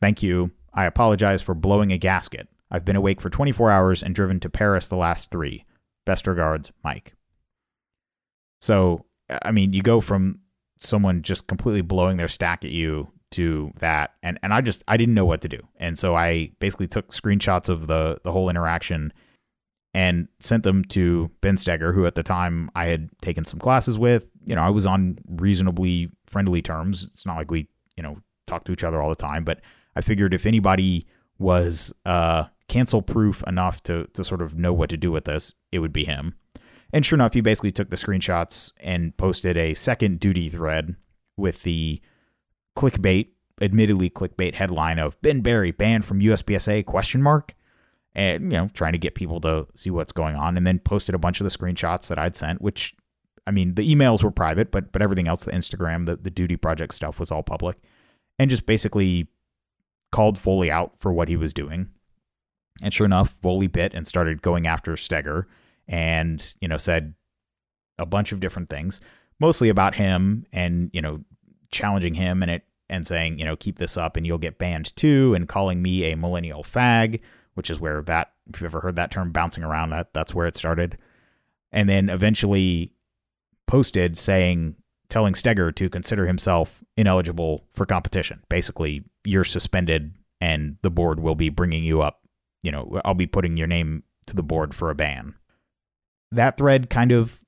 thank 0.00 0.22
you. 0.22 0.50
I 0.72 0.86
apologize 0.86 1.42
for 1.42 1.54
blowing 1.54 1.92
a 1.92 1.98
gasket. 1.98 2.48
I've 2.70 2.86
been 2.86 2.96
awake 2.96 3.20
for 3.20 3.28
24 3.28 3.70
hours 3.70 4.02
and 4.02 4.14
driven 4.14 4.40
to 4.40 4.48
Paris 4.48 4.88
the 4.88 4.96
last 4.96 5.30
three. 5.30 5.66
Best 6.06 6.26
regards, 6.26 6.72
Mike. 6.82 7.14
So, 8.62 9.04
I 9.42 9.50
mean, 9.50 9.74
you 9.74 9.82
go 9.82 10.00
from 10.00 10.40
someone 10.78 11.20
just 11.20 11.46
completely 11.46 11.82
blowing 11.82 12.16
their 12.16 12.28
stack 12.28 12.64
at 12.64 12.70
you 12.70 13.12
to 13.32 13.72
that 13.78 14.14
and 14.22 14.38
and 14.42 14.52
I 14.52 14.60
just 14.60 14.82
I 14.88 14.96
didn't 14.96 15.14
know 15.14 15.24
what 15.24 15.40
to 15.42 15.48
do. 15.48 15.60
And 15.76 15.98
so 15.98 16.14
I 16.14 16.50
basically 16.58 16.88
took 16.88 17.12
screenshots 17.12 17.68
of 17.68 17.86
the 17.86 18.18
the 18.24 18.32
whole 18.32 18.48
interaction 18.48 19.12
and 19.92 20.28
sent 20.38 20.62
them 20.62 20.84
to 20.84 21.30
Ben 21.40 21.56
Stoeger, 21.56 21.94
who 21.94 22.06
at 22.06 22.14
the 22.14 22.22
time 22.22 22.70
I 22.74 22.86
had 22.86 23.10
taken 23.22 23.44
some 23.44 23.58
classes 23.58 23.98
with. 23.98 24.26
You 24.46 24.54
know, 24.54 24.62
I 24.62 24.70
was 24.70 24.86
on 24.86 25.18
reasonably 25.28 26.10
friendly 26.26 26.62
terms. 26.62 27.08
It's 27.12 27.26
not 27.26 27.36
like 27.36 27.50
we, 27.50 27.68
you 27.96 28.02
know, 28.02 28.18
talk 28.46 28.64
to 28.64 28.72
each 28.72 28.84
other 28.84 29.02
all 29.02 29.08
the 29.08 29.16
time, 29.16 29.44
but 29.44 29.60
I 29.96 30.00
figured 30.00 30.32
if 30.32 30.46
anybody 30.46 31.06
was 31.38 31.92
uh, 32.06 32.44
cancel 32.68 33.02
proof 33.02 33.42
enough 33.46 33.82
to 33.84 34.06
to 34.12 34.24
sort 34.24 34.42
of 34.42 34.56
know 34.56 34.72
what 34.72 34.90
to 34.90 34.96
do 34.96 35.10
with 35.10 35.24
this, 35.24 35.54
it 35.72 35.80
would 35.80 35.92
be 35.92 36.04
him. 36.04 36.34
And 36.92 37.06
sure 37.06 37.16
enough, 37.16 37.34
he 37.34 37.40
basically 37.40 37.70
took 37.70 37.90
the 37.90 37.96
screenshots 37.96 38.72
and 38.80 39.16
posted 39.16 39.56
a 39.56 39.74
second 39.74 40.18
Doodie 40.18 40.50
thread 40.50 40.96
with 41.36 41.62
the 41.62 42.00
clickbait, 42.80 43.28
admittedly 43.60 44.08
clickbait 44.08 44.54
headline 44.54 44.98
of 44.98 45.20
Ben 45.20 45.42
Berry 45.42 45.70
banned 45.70 46.06
from 46.06 46.20
USPSA 46.20 46.86
question 46.86 47.22
mark 47.22 47.54
and 48.14 48.44
you 48.44 48.58
know 48.58 48.68
trying 48.72 48.92
to 48.92 48.98
get 48.98 49.14
people 49.14 49.38
to 49.42 49.66
see 49.74 49.90
what's 49.90 50.12
going 50.12 50.34
on 50.34 50.56
and 50.56 50.66
then 50.66 50.78
posted 50.78 51.14
a 51.14 51.18
bunch 51.18 51.40
of 51.40 51.44
the 51.44 51.56
screenshots 51.56 52.08
that 52.08 52.18
I'd 52.18 52.36
sent 52.36 52.62
which 52.62 52.94
I 53.46 53.50
mean 53.50 53.74
the 53.74 53.94
emails 53.94 54.24
were 54.24 54.30
private 54.30 54.70
but 54.70 54.92
but 54.92 55.02
everything 55.02 55.28
else 55.28 55.44
the 55.44 55.52
Instagram 55.52 56.06
the 56.06 56.16
the 56.16 56.30
Doodie 56.30 56.56
Project 56.56 56.94
stuff 56.94 57.20
was 57.20 57.30
all 57.30 57.42
public 57.42 57.76
and 58.38 58.48
just 58.48 58.64
basically 58.64 59.28
called 60.10 60.38
Foley 60.38 60.70
out 60.70 60.94
for 60.98 61.12
what 61.12 61.28
he 61.28 61.36
was 61.36 61.52
doing. 61.52 61.90
And 62.82 62.94
sure 62.94 63.04
enough 63.04 63.36
Foley 63.42 63.66
bit 63.66 63.92
and 63.94 64.06
started 64.06 64.40
going 64.40 64.66
after 64.66 64.92
Stoeger 64.92 65.44
and 65.86 66.54
you 66.62 66.68
know 66.68 66.78
said 66.78 67.14
a 67.98 68.06
bunch 68.06 68.32
of 68.32 68.40
different 68.40 68.70
things 68.70 69.02
mostly 69.38 69.68
about 69.68 69.96
him 69.96 70.46
and 70.52 70.88
you 70.94 71.02
know 71.02 71.20
challenging 71.70 72.14
him 72.14 72.42
and 72.42 72.50
it 72.50 72.64
and 72.90 73.06
saying, 73.06 73.38
you 73.38 73.44
know, 73.44 73.56
keep 73.56 73.78
this 73.78 73.96
up 73.96 74.16
and 74.16 74.26
you'll 74.26 74.36
get 74.38 74.58
banned 74.58 74.94
too, 74.96 75.32
and 75.34 75.48
calling 75.48 75.80
me 75.80 76.10
a 76.10 76.16
millennial 76.16 76.62
fag, 76.62 77.20
which 77.54 77.70
is 77.70 77.80
where 77.80 78.02
that 78.02 78.32
if 78.52 78.60
you've 78.60 78.70
ever 78.70 78.80
heard 78.80 78.96
that 78.96 79.10
term 79.10 79.32
bouncing 79.32 79.64
around, 79.64 79.90
that 79.90 80.12
that's 80.12 80.34
where 80.34 80.46
it 80.46 80.56
started. 80.56 80.98
And 81.72 81.88
then 81.88 82.08
eventually 82.10 82.92
posted 83.66 84.18
saying 84.18 84.74
telling 85.08 85.34
Stoeger 85.34 85.74
to 85.74 85.88
consider 85.88 86.26
himself 86.26 86.82
ineligible 86.96 87.64
for 87.72 87.86
competition. 87.86 88.42
Basically, 88.48 89.04
you're 89.24 89.44
suspended 89.44 90.14
and 90.40 90.76
the 90.82 90.90
board 90.90 91.20
will 91.20 91.34
be 91.34 91.48
bringing 91.48 91.84
you 91.84 92.02
up. 92.02 92.22
You 92.62 92.72
know, 92.72 93.00
I'll 93.04 93.14
be 93.14 93.26
putting 93.26 93.56
your 93.56 93.66
name 93.66 94.02
to 94.26 94.34
the 94.34 94.42
board 94.42 94.74
for 94.74 94.90
a 94.90 94.94
ban. 94.94 95.34
That 96.32 96.56
thread 96.56 96.90
kind 96.90 97.12
of 97.12 97.40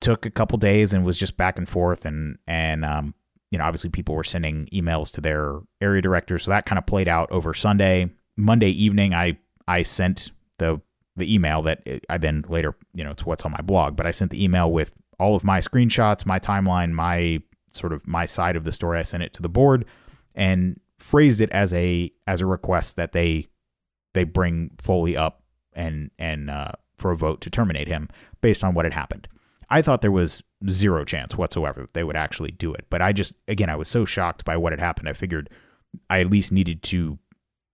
took 0.00 0.26
a 0.26 0.30
couple 0.30 0.58
days 0.58 0.92
and 0.92 1.04
was 1.04 1.18
just 1.18 1.36
back 1.36 1.58
and 1.58 1.68
forth 1.68 2.04
and 2.04 2.38
and 2.46 2.84
um, 2.84 3.14
you 3.50 3.58
know, 3.58 3.64
obviously 3.64 3.90
people 3.90 4.14
were 4.14 4.24
sending 4.24 4.66
emails 4.72 5.10
to 5.12 5.20
their 5.20 5.60
area 5.80 6.02
directors, 6.02 6.44
so 6.44 6.50
that 6.50 6.66
kind 6.66 6.78
of 6.78 6.86
played 6.86 7.08
out 7.08 7.30
over 7.30 7.54
Sunday. 7.54 8.10
Monday 8.36 8.70
evening, 8.70 9.14
I 9.14 9.38
I 9.68 9.82
sent 9.82 10.30
the 10.58 10.80
the 11.16 11.32
email 11.32 11.62
that 11.62 11.82
I 12.10 12.18
then 12.18 12.44
later, 12.48 12.74
you 12.92 13.02
know, 13.02 13.12
it's 13.12 13.24
what's 13.24 13.44
on 13.44 13.52
my 13.52 13.62
blog, 13.62 13.96
but 13.96 14.06
I 14.06 14.10
sent 14.10 14.30
the 14.30 14.42
email 14.42 14.70
with 14.70 14.92
all 15.18 15.34
of 15.34 15.44
my 15.44 15.60
screenshots, 15.60 16.26
my 16.26 16.38
timeline, 16.38 16.92
my 16.92 17.40
sort 17.70 17.92
of 17.92 18.06
my 18.06 18.26
side 18.26 18.56
of 18.56 18.64
the 18.64 18.72
story. 18.72 18.98
I 18.98 19.02
sent 19.02 19.22
it 19.22 19.32
to 19.34 19.42
the 19.42 19.48
board 19.48 19.86
and 20.34 20.78
phrased 20.98 21.40
it 21.40 21.50
as 21.50 21.72
a 21.72 22.12
as 22.26 22.40
a 22.40 22.46
request 22.46 22.96
that 22.96 23.12
they 23.12 23.46
they 24.14 24.24
bring 24.24 24.70
Foley 24.78 25.16
up 25.16 25.42
and 25.72 26.10
and 26.18 26.50
uh, 26.50 26.72
for 26.96 27.10
a 27.12 27.16
vote 27.16 27.40
to 27.42 27.50
terminate 27.50 27.88
him 27.88 28.08
based 28.40 28.64
on 28.64 28.74
what 28.74 28.84
had 28.84 28.94
happened. 28.94 29.28
I 29.68 29.82
thought 29.82 30.00
there 30.00 30.12
was 30.12 30.42
zero 30.68 31.04
chance 31.04 31.36
whatsoever 31.36 31.82
that 31.82 31.94
they 31.94 32.04
would 32.04 32.16
actually 32.16 32.52
do 32.52 32.72
it. 32.72 32.86
But 32.88 33.02
I 33.02 33.12
just, 33.12 33.34
again, 33.48 33.68
I 33.68 33.76
was 33.76 33.88
so 33.88 34.04
shocked 34.04 34.44
by 34.44 34.56
what 34.56 34.72
had 34.72 34.80
happened. 34.80 35.08
I 35.08 35.12
figured 35.12 35.50
I 36.08 36.20
at 36.20 36.30
least 36.30 36.52
needed 36.52 36.82
to 36.84 37.18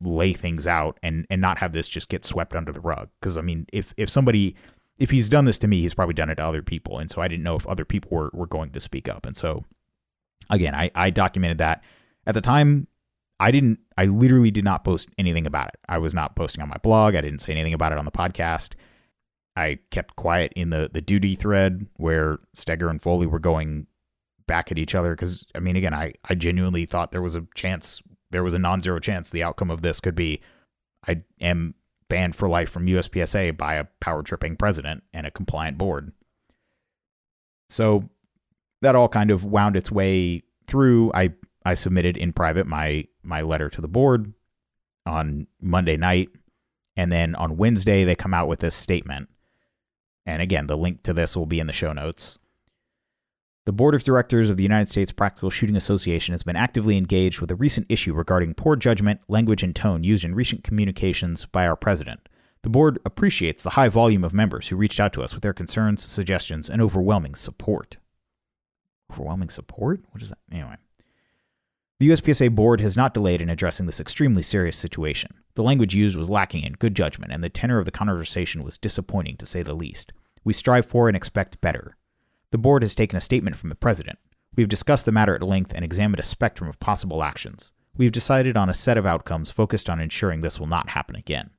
lay 0.05 0.33
things 0.33 0.67
out 0.67 0.99
and 1.03 1.27
and 1.31 1.41
not 1.41 1.59
have 1.59 1.73
this 1.73 1.89
just 1.89 2.09
get 2.09 2.25
swept 2.25 2.55
under 2.55 2.73
the 2.73 2.81
rug. 2.81 3.09
Because 3.21 3.37
I 3.37 3.41
mean, 3.41 3.67
if 3.73 3.95
if 3.97 4.09
somebody 4.09 4.57
if 4.99 5.11
he's 5.11 5.29
done 5.29 5.45
this 5.45 5.59
to 5.61 5.69
me, 5.69 5.81
he's 5.81 5.95
probably 5.95 6.15
done 6.15 6.31
it 6.31 6.37
to 6.37 6.45
other 6.45 6.63
people, 6.63 6.99
and 6.99 7.11
so 7.11 7.21
I 7.21 7.29
didn't 7.29 7.43
know 7.43 7.57
if 7.57 7.67
other 7.67 7.85
people 7.85 8.11
were 8.11 8.31
were 8.33 8.47
going 8.47 8.71
to 8.73 8.81
speak 8.81 9.09
up. 9.09 9.27
And 9.27 9.37
so, 9.37 9.65
again, 10.51 10.75
I 10.75 10.91
I 10.95 11.11
documented 11.11 11.59
that 11.59 11.83
at 12.27 12.35
the 12.35 12.41
time. 12.41 12.89
I 13.41 13.51
didn't. 13.51 13.81
I 13.99 14.07
literally 14.07 14.51
did 14.51 14.65
not 14.65 14.85
post 14.85 15.09
anything 15.19 15.47
about 15.47 15.69
it. 15.69 15.81
I 15.89 15.99
was 15.99 16.15
not 16.15 16.37
posting 16.37 16.63
on 16.63 16.69
my 16.69 16.77
blog. 16.83 17.15
I 17.15 17.21
didn't 17.21 17.41
say 17.41 17.53
anything 17.53 17.75
about 17.75 17.93
it 17.93 17.99
on 17.99 18.05
the 18.05 18.13
podcast. 18.13 18.75
I 19.57 19.79
kept 19.91 20.17
quiet 20.17 20.53
in 20.57 20.71
the 20.71 20.91
the 20.93 21.03
Doodie 21.03 21.37
thread 21.37 21.87
where 21.97 22.39
Stoeger 22.57 22.89
and 22.89 23.03
Foley 23.03 23.27
were 23.27 23.39
going 23.39 23.87
back 24.47 24.73
at 24.73 24.79
each 24.79 24.95
other 24.95 25.15
because 25.15 25.45
I 25.55 25.61
mean 25.61 25.77
again 25.77 25.95
I 25.95 26.13
I 26.25 26.35
genuinely 26.35 26.87
thought 26.87 27.13
there 27.13 27.23
was 27.23 27.37
a 27.37 27.47
chance 27.55 28.03
there 28.31 28.43
was 28.43 28.55
a 28.55 28.59
non-zero 28.59 28.99
chance 28.99 29.31
the 29.31 29.43
outcome 29.43 29.71
of 29.71 29.83
this 29.83 30.01
could 30.01 30.15
be 30.15 30.41
I 31.07 31.23
am 31.41 31.75
banned 32.09 32.37
for 32.37 32.49
life 32.49 32.71
from 32.71 32.87
USPSA 32.87 33.57
by 33.57 33.75
a 33.75 33.85
power 34.01 34.23
tripping 34.23 34.57
president 34.57 35.03
and 35.15 35.27
a 35.27 35.31
compliant 35.31 35.79
board. 35.79 36.13
So 37.71 38.11
that 38.83 38.95
all 38.95 39.09
kind 39.09 39.31
of 39.31 39.45
wound 39.45 39.77
its 39.77 39.91
way 39.91 40.43
through. 40.67 41.11
I 41.15 41.33
I 41.65 41.75
submitted 41.75 42.17
in 42.17 42.33
private 42.33 42.67
my 42.67 43.07
my 43.23 43.41
letter 43.41 43.71
to 43.71 43.81
the 43.81 43.89
board 43.89 44.33
on 45.07 45.47
Monday 45.61 45.97
night 45.97 46.29
and 46.97 47.11
then 47.11 47.35
on 47.35 47.57
Wednesday 47.57 48.05
they 48.05 48.15
come 48.15 48.35
out 48.35 48.47
with 48.47 48.61
this 48.61 48.75
statement 48.75 49.29
and 50.27 50.43
again, 50.43 50.67
the 50.67 50.77
link 50.77 51.03
to 51.03 51.13
this 51.13 51.37
will 51.37 51.47
be 51.47 51.61
in 51.61 51.67
the 51.67 51.73
show 51.73 51.93
notes. 51.93 52.39
The 53.65 53.73
board 53.73 53.95
of 53.95 54.03
directors 54.03 54.51
of 54.51 54.57
the 54.57 54.65
United 54.65 54.89
States 54.89 55.13
Practical 55.13 55.49
Shooting 55.49 55.77
Association 55.77 56.33
has 56.33 56.43
been 56.43 56.57
actively 56.57 56.97
engaged 56.97 57.41
with 57.41 57.51
a 57.53 57.55
recent 57.57 57.87
issue 57.89 58.13
regarding 58.13 58.55
poor 58.55 58.75
judgment, 58.75 59.21
language, 59.29 59.63
and 59.63 59.75
tone 59.75 60.03
used 60.03 60.25
in 60.25 60.35
recent 60.35 60.65
communications 60.65 61.47
by 61.47 61.67
our 61.67 61.77
president. 61.77 62.29
The 62.63 62.71
board 62.71 62.99
appreciates 63.05 63.63
the 63.63 63.71
high 63.71 63.89
volume 63.89 64.25
of 64.25 64.35
members 64.35 64.69
who 64.69 64.77
reached 64.77 64.99
out 64.99 65.13
to 65.13 65.23
us 65.23 65.33
with 65.33 65.43
their 65.43 65.53
concerns, 65.53 66.03
suggestions, 66.03 66.69
and 66.69 66.83
overwhelming 66.83 67.37
support. 67.37 67.99
Overwhelming 69.13 69.51
support? 69.51 70.01
What 70.11 70.23
is 70.23 70.31
that? 70.31 70.39
Anyway. 70.51 70.77
The 72.01 72.09
USPSA 72.11 72.53
board 72.53 72.81
has 72.81 72.97
not 72.97 73.15
delayed 73.15 73.41
in 73.41 73.49
addressing 73.49 73.87
this 73.87 74.01
extremely 74.01 74.43
serious 74.43 74.77
situation. 74.77 75.35
The 75.55 75.63
language 75.63 75.95
used 75.95 76.17
was 76.17 76.31
lacking 76.31 76.63
in 76.63 76.75
good 76.75 76.95
judgment, 76.95 77.33
and 77.33 77.45
the 77.45 77.51
tenor 77.51 77.79
of 77.79 77.85
the 77.85 77.91
conversation 77.91 78.65
was 78.65 78.79
disappointing 78.79 79.37
to 79.37 79.47
say 79.47 79.63
the 79.63 79.75
least. 79.75 80.13
We 80.45 80.53
strive 80.53 80.87
for 80.87 81.09
and 81.09 81.17
expect 81.17 81.61
better. 81.61 81.97
The 82.51 82.59
board 82.59 82.83
has 82.83 82.95
taken 82.95 83.17
a 83.17 83.21
statement 83.21 83.57
from 83.57 83.69
the 83.69 83.75
president. 83.75 84.19
We 84.57 84.63
have 84.63 84.69
discussed 84.69 85.05
the 85.05 85.13
matter 85.13 85.35
at 85.35 85.43
length 85.43 85.73
and 85.75 85.85
examined 85.85 86.21
a 86.21 86.25
spectrum 86.25 86.69
of 86.69 86.81
possible 86.81 87.23
actions. 87.23 87.73
We 87.97 88.07
have 88.07 88.13
decided 88.13 88.57
on 88.57 88.71
a 88.71 88.75
set 88.75 88.97
of 88.97 89.07
outcomes 89.07 89.51
focused 89.51 89.91
on 89.91 90.01
ensuring 90.01 90.41
this 90.41 90.59
will 90.59 90.67
not 90.67 90.91
happen 90.91 91.17
again. 91.17 91.51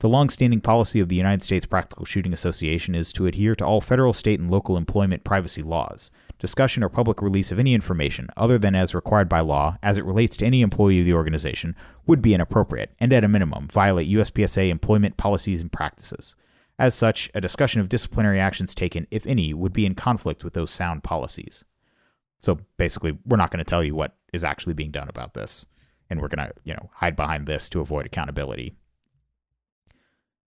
The 0.00 0.08
long-standing 0.08 0.60
policy 0.60 1.00
of 1.00 1.08
the 1.08 1.16
United 1.16 1.42
States 1.42 1.66
Practical 1.66 2.04
Shooting 2.04 2.32
Association 2.32 2.94
is 2.94 3.12
to 3.12 3.26
adhere 3.26 3.54
to 3.56 3.64
all 3.64 3.80
federal, 3.80 4.12
state, 4.12 4.40
and 4.40 4.50
local 4.50 4.76
employment 4.76 5.24
privacy 5.24 5.62
laws. 5.62 6.10
Discussion 6.44 6.84
or 6.84 6.90
public 6.90 7.22
release 7.22 7.50
of 7.52 7.58
any 7.58 7.72
information 7.72 8.28
other 8.36 8.58
than 8.58 8.74
as 8.74 8.94
required 8.94 9.30
by 9.30 9.40
law 9.40 9.78
as 9.82 9.96
it 9.96 10.04
relates 10.04 10.36
to 10.36 10.44
any 10.44 10.60
employee 10.60 11.00
of 11.00 11.06
the 11.06 11.14
organization 11.14 11.74
would 12.06 12.20
be 12.20 12.34
inappropriate 12.34 12.92
and 13.00 13.14
at 13.14 13.24
a 13.24 13.28
minimum 13.28 13.66
violate 13.66 14.10
USPSA 14.10 14.68
employment 14.68 15.16
policies 15.16 15.62
and 15.62 15.72
practices. 15.72 16.36
As 16.78 16.94
such, 16.94 17.30
a 17.32 17.40
discussion 17.40 17.80
of 17.80 17.88
disciplinary 17.88 18.38
actions 18.38 18.74
taken, 18.74 19.06
if 19.10 19.26
any, 19.26 19.54
would 19.54 19.72
be 19.72 19.86
in 19.86 19.94
conflict 19.94 20.44
with 20.44 20.52
those 20.52 20.70
sound 20.70 21.02
policies. 21.02 21.64
So 22.40 22.58
basically, 22.76 23.16
we're 23.24 23.38
not 23.38 23.50
going 23.50 23.64
to 23.64 23.70
tell 23.70 23.82
you 23.82 23.94
what 23.94 24.14
is 24.34 24.44
actually 24.44 24.74
being 24.74 24.90
done 24.90 25.08
about 25.08 25.32
this, 25.32 25.64
and 26.10 26.20
we're 26.20 26.28
going 26.28 26.46
to, 26.46 26.52
you 26.62 26.74
know, 26.74 26.90
hide 26.96 27.16
behind 27.16 27.46
this 27.46 27.70
to 27.70 27.80
avoid 27.80 28.04
accountability. 28.04 28.74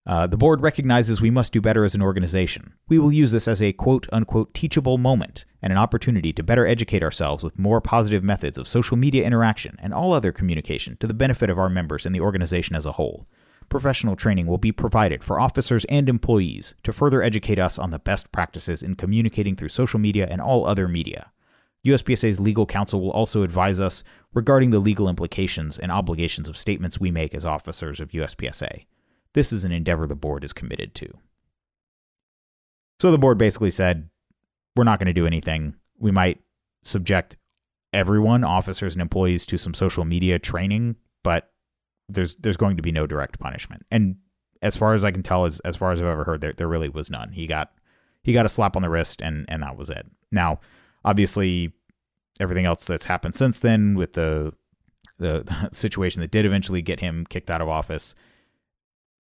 Uh, 0.07 0.25
the 0.25 0.37
board 0.37 0.61
recognizes 0.61 1.19
we 1.19 1.29
must 1.29 1.51
do 1.51 1.59
better 1.59 1.83
as 1.83 1.93
an 1.93 2.01
organization. 2.01 2.71
We 2.87 2.97
will 2.97 3.11
use 3.11 3.33
this 3.33 3.45
as 3.45 3.61
a 3.61 3.73
quote 3.73 4.07
unquote 4.13 4.53
teachable 4.53 4.97
moment 4.97 5.43
and 5.61 5.73
an 5.73 5.77
opportunity 5.77 6.31
to 6.31 6.43
better 6.43 6.65
educate 6.65 7.03
ourselves 7.03 7.43
with 7.43 7.59
more 7.59 7.81
positive 7.81 8.23
methods 8.23 8.57
of 8.57 8.69
social 8.69 8.95
media 8.95 9.25
interaction 9.25 9.75
and 9.79 9.93
all 9.93 10.13
other 10.13 10.31
communication 10.31 10.95
to 11.01 11.07
the 11.07 11.13
benefit 11.13 11.49
of 11.49 11.59
our 11.59 11.67
members 11.67 12.05
and 12.05 12.15
the 12.15 12.21
organization 12.21 12.73
as 12.73 12.85
a 12.85 12.93
whole. 12.93 13.27
Professional 13.67 14.15
training 14.15 14.47
will 14.47 14.57
be 14.57 14.71
provided 14.71 15.25
for 15.25 15.41
officers 15.41 15.83
and 15.89 16.07
employees 16.07 16.73
to 16.83 16.93
further 16.93 17.21
educate 17.21 17.59
us 17.59 17.77
on 17.77 17.89
the 17.89 17.99
best 17.99 18.31
practices 18.31 18.81
in 18.81 18.95
communicating 18.95 19.57
through 19.57 19.67
social 19.67 19.99
media 19.99 20.25
and 20.31 20.39
all 20.39 20.65
other 20.65 20.87
media. 20.87 21.31
USPSA's 21.85 22.39
legal 22.39 22.65
counsel 22.65 23.01
will 23.01 23.11
also 23.11 23.43
advise 23.43 23.81
us 23.81 24.05
regarding 24.33 24.71
the 24.71 24.79
legal 24.79 25.09
implications 25.09 25.77
and 25.77 25.91
obligations 25.91 26.47
of 26.47 26.55
statements 26.55 26.97
we 26.97 27.11
make 27.11 27.35
as 27.35 27.43
officers 27.43 27.99
of 27.99 28.11
USPSA. 28.11 28.85
This 29.37 29.53
is 29.53 29.63
an 29.63 29.71
endeavor 29.71 30.07
the 30.07 30.15
board 30.15 30.43
is 30.43 30.51
committed 30.51 30.95
to. 30.95 31.13
So 32.99 33.11
the 33.11 33.19
board 33.19 33.37
basically 33.37 33.69
said, 33.69 34.09
we're 34.75 34.83
not 34.83 34.97
going 34.97 35.05
to 35.05 35.13
do 35.13 35.27
anything. 35.27 35.75
We 35.99 36.09
might 36.09 36.41
subject 36.81 37.37
everyone, 37.93 38.43
officers 38.43 38.95
and 38.95 39.01
employees, 39.03 39.45
to 39.45 39.59
some 39.59 39.75
social 39.75 40.05
media 40.05 40.39
training, 40.39 40.95
but 41.23 41.51
there's 42.09 42.35
there's 42.37 42.57
going 42.57 42.77
to 42.77 42.81
be 42.81 42.91
no 42.91 43.05
direct 43.05 43.37
punishment. 43.37 43.85
And 43.91 44.15
as 44.63 44.75
far 44.75 44.95
as 44.95 45.03
I 45.03 45.11
can 45.11 45.21
tell, 45.21 45.45
as 45.45 45.59
as 45.59 45.75
far 45.75 45.91
as 45.91 46.01
I've 46.01 46.07
ever 46.07 46.23
heard, 46.23 46.41
there 46.41 46.53
there 46.53 46.67
really 46.67 46.89
was 46.89 47.11
none. 47.11 47.31
He 47.31 47.45
got 47.45 47.71
he 48.23 48.33
got 48.33 48.47
a 48.47 48.49
slap 48.49 48.75
on 48.75 48.81
the 48.81 48.89
wrist, 48.89 49.21
and 49.21 49.45
and 49.49 49.61
that 49.61 49.77
was 49.77 49.91
it. 49.91 50.07
Now, 50.31 50.61
obviously, 51.05 51.73
everything 52.39 52.65
else 52.65 52.85
that's 52.85 53.05
happened 53.05 53.35
since 53.35 53.59
then 53.59 53.93
with 53.93 54.13
the 54.13 54.55
the, 55.19 55.43
the 55.43 55.69
situation 55.73 56.21
that 56.21 56.31
did 56.31 56.47
eventually 56.47 56.81
get 56.81 57.01
him 57.01 57.23
kicked 57.29 57.51
out 57.51 57.61
of 57.61 57.69
office 57.69 58.15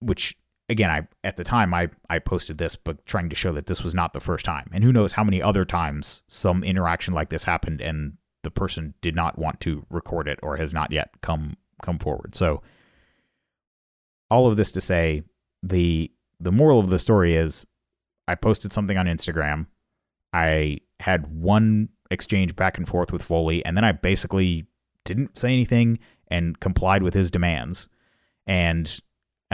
which 0.06 0.38
again, 0.70 0.90
I 0.90 1.08
at 1.24 1.38
the 1.38 1.44
time 1.44 1.74
I 1.74 1.90
I 2.10 2.20
posted 2.20 2.58
this, 2.58 2.76
but 2.76 3.06
trying 3.06 3.30
to 3.30 3.36
show 3.36 3.52
that 3.54 3.68
this 3.68 3.84
was 3.84 3.94
not 3.94 4.14
the 4.14 4.20
first 4.20 4.46
time, 4.46 4.70
and 4.74 4.84
who 4.84 4.94
knows 4.94 5.14
how 5.14 5.24
many 5.24 5.42
other 5.42 5.66
times 5.66 6.24
some 6.28 6.64
interaction 6.64 7.14
like 7.14 7.30
this 7.30 7.44
happened, 7.44 7.82
and 7.82 8.18
the 8.44 8.52
person 8.52 8.94
did 9.02 9.16
not 9.16 9.38
want 9.38 9.60
to 9.62 9.86
record 9.90 10.28
it 10.28 10.40
or 10.44 10.58
has 10.58 10.74
not 10.74 10.92
yet 10.92 11.10
come 11.22 11.58
come 11.82 12.00
forward. 12.00 12.36
So, 12.36 12.62
all 14.30 14.48
of 14.48 14.58
this 14.58 14.72
to 14.74 14.82
say, 14.82 15.24
the 15.64 16.12
the 16.40 16.52
moral 16.52 16.80
of 16.80 16.90
the 16.90 17.00
story 17.00 17.36
is, 17.36 17.66
I 18.28 18.36
posted 18.36 18.74
something 18.74 18.98
on 18.98 19.06
Instagram, 19.06 19.68
I 20.34 20.80
had 21.00 21.28
one 21.28 21.90
exchange 22.12 22.56
back 22.56 22.78
and 22.78 22.88
forth 22.88 23.12
with 23.12 23.24
Foley, 23.24 23.66
and 23.66 23.76
then 23.78 23.84
I 23.84 23.94
basically 23.94 24.66
didn't 25.06 25.38
say 25.38 25.54
anything 25.54 26.00
and 26.28 26.60
complied 26.60 27.04
with 27.04 27.14
his 27.14 27.32
demands. 27.32 27.88
And 28.48 29.00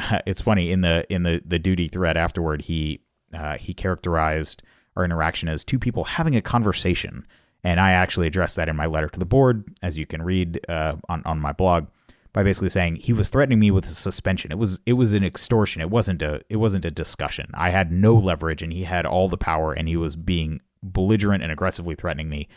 it's 0.25 0.41
funny 0.41 0.71
in 0.71 0.81
the 0.81 1.05
in 1.13 1.23
the 1.23 1.41
the 1.45 1.59
Doodie 1.59 1.91
thread 1.91 2.17
afterward 2.17 2.63
he 2.63 3.01
uh, 3.33 3.57
he 3.57 3.73
characterized 3.73 4.61
our 4.95 5.05
interaction 5.05 5.47
as 5.47 5.63
two 5.63 5.79
people 5.79 6.03
having 6.03 6.35
a 6.35 6.41
conversation. 6.41 7.25
And 7.63 7.79
I 7.79 7.91
actually 7.91 8.27
addressed 8.27 8.55
that 8.55 8.69
in 8.69 8.75
my 8.75 8.87
letter 8.87 9.07
to 9.07 9.19
the 9.19 9.25
board 9.25 9.63
as 9.81 9.97
you 9.97 10.05
can 10.05 10.21
read 10.21 10.59
uh, 10.67 10.95
on 11.09 11.21
on 11.25 11.39
my 11.39 11.51
blog 11.51 11.87
by 12.33 12.43
basically 12.43 12.69
saying 12.69 12.95
he 12.95 13.13
was 13.13 13.29
threatening 13.29 13.59
me 13.59 13.71
with 13.71 13.85
a 13.85 13.93
suspension. 13.93 14.51
It 14.51 14.57
was 14.57 14.79
it 14.85 14.93
was 14.93 15.13
an 15.13 15.23
extortion. 15.23 15.81
It 15.81 15.89
wasn't 15.89 16.21
a 16.21 16.41
it 16.49 16.57
wasn't 16.57 16.85
a 16.85 16.91
discussion. 16.91 17.51
I 17.53 17.69
had 17.69 17.91
no 17.91 18.15
leverage 18.15 18.61
and 18.61 18.73
he 18.73 18.83
had 18.83 19.05
all 19.05 19.29
the 19.29 19.37
power 19.37 19.73
and 19.73 19.87
he 19.87 19.97
was 19.97 20.15
being 20.15 20.61
belligerent 20.83 21.43
and 21.43 21.51
aggressively 21.51 21.95
threatening 21.95 22.29
me 22.29 22.47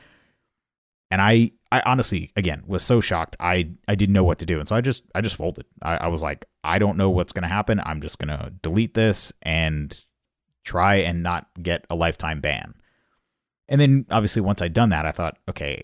and 1.14 1.22
I 1.22 1.53
I 1.70 1.81
honestly 1.87 2.33
again 2.35 2.64
was 2.66 2.83
so 2.83 3.00
shocked 3.00 3.37
I 3.38 3.70
I 3.87 3.94
didn't 3.94 4.14
know 4.14 4.24
what 4.24 4.40
to 4.40 4.46
do. 4.46 4.59
And 4.59 4.66
so 4.66 4.74
I 4.74 4.81
just 4.81 5.05
I 5.14 5.20
just 5.20 5.37
folded. 5.37 5.64
I, 5.81 5.96
I 5.98 6.07
was 6.09 6.22
like 6.22 6.44
I 6.64 6.81
don't 6.81 6.96
know 6.96 7.09
what's 7.09 7.33
gonna 7.33 7.46
happen. 7.46 7.81
I'm 7.87 8.00
just 8.00 8.18
gonna 8.18 8.50
delete 8.62 8.94
this 8.94 9.33
and 9.42 9.96
try 10.64 10.96
and 10.96 11.22
not 11.22 11.46
get 11.62 11.87
a 11.88 11.94
lifetime 11.94 12.40
ban. 12.40 12.74
And 13.68 13.81
then 13.81 14.07
obviously 14.11 14.42
once 14.42 14.61
I'd 14.61 14.74
done 14.74 14.88
that 14.88 15.07
I 15.07 15.12
thought 15.12 15.38
okay 15.48 15.83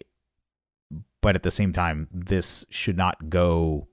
but 1.21 1.37
at 1.37 1.45
the 1.45 1.53
same 1.53 1.73
time 1.73 2.09
this 2.13 2.65
should 2.69 2.97
not 2.97 3.31
go 3.31 3.87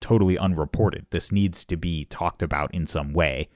totally 0.00 0.36
unreported. 0.36 1.06
This 1.10 1.30
needs 1.30 1.64
to 1.66 1.76
be 1.76 2.06
talked 2.06 2.42
about 2.42 2.74
in 2.74 2.88
some 2.88 3.12
way. 3.12 3.48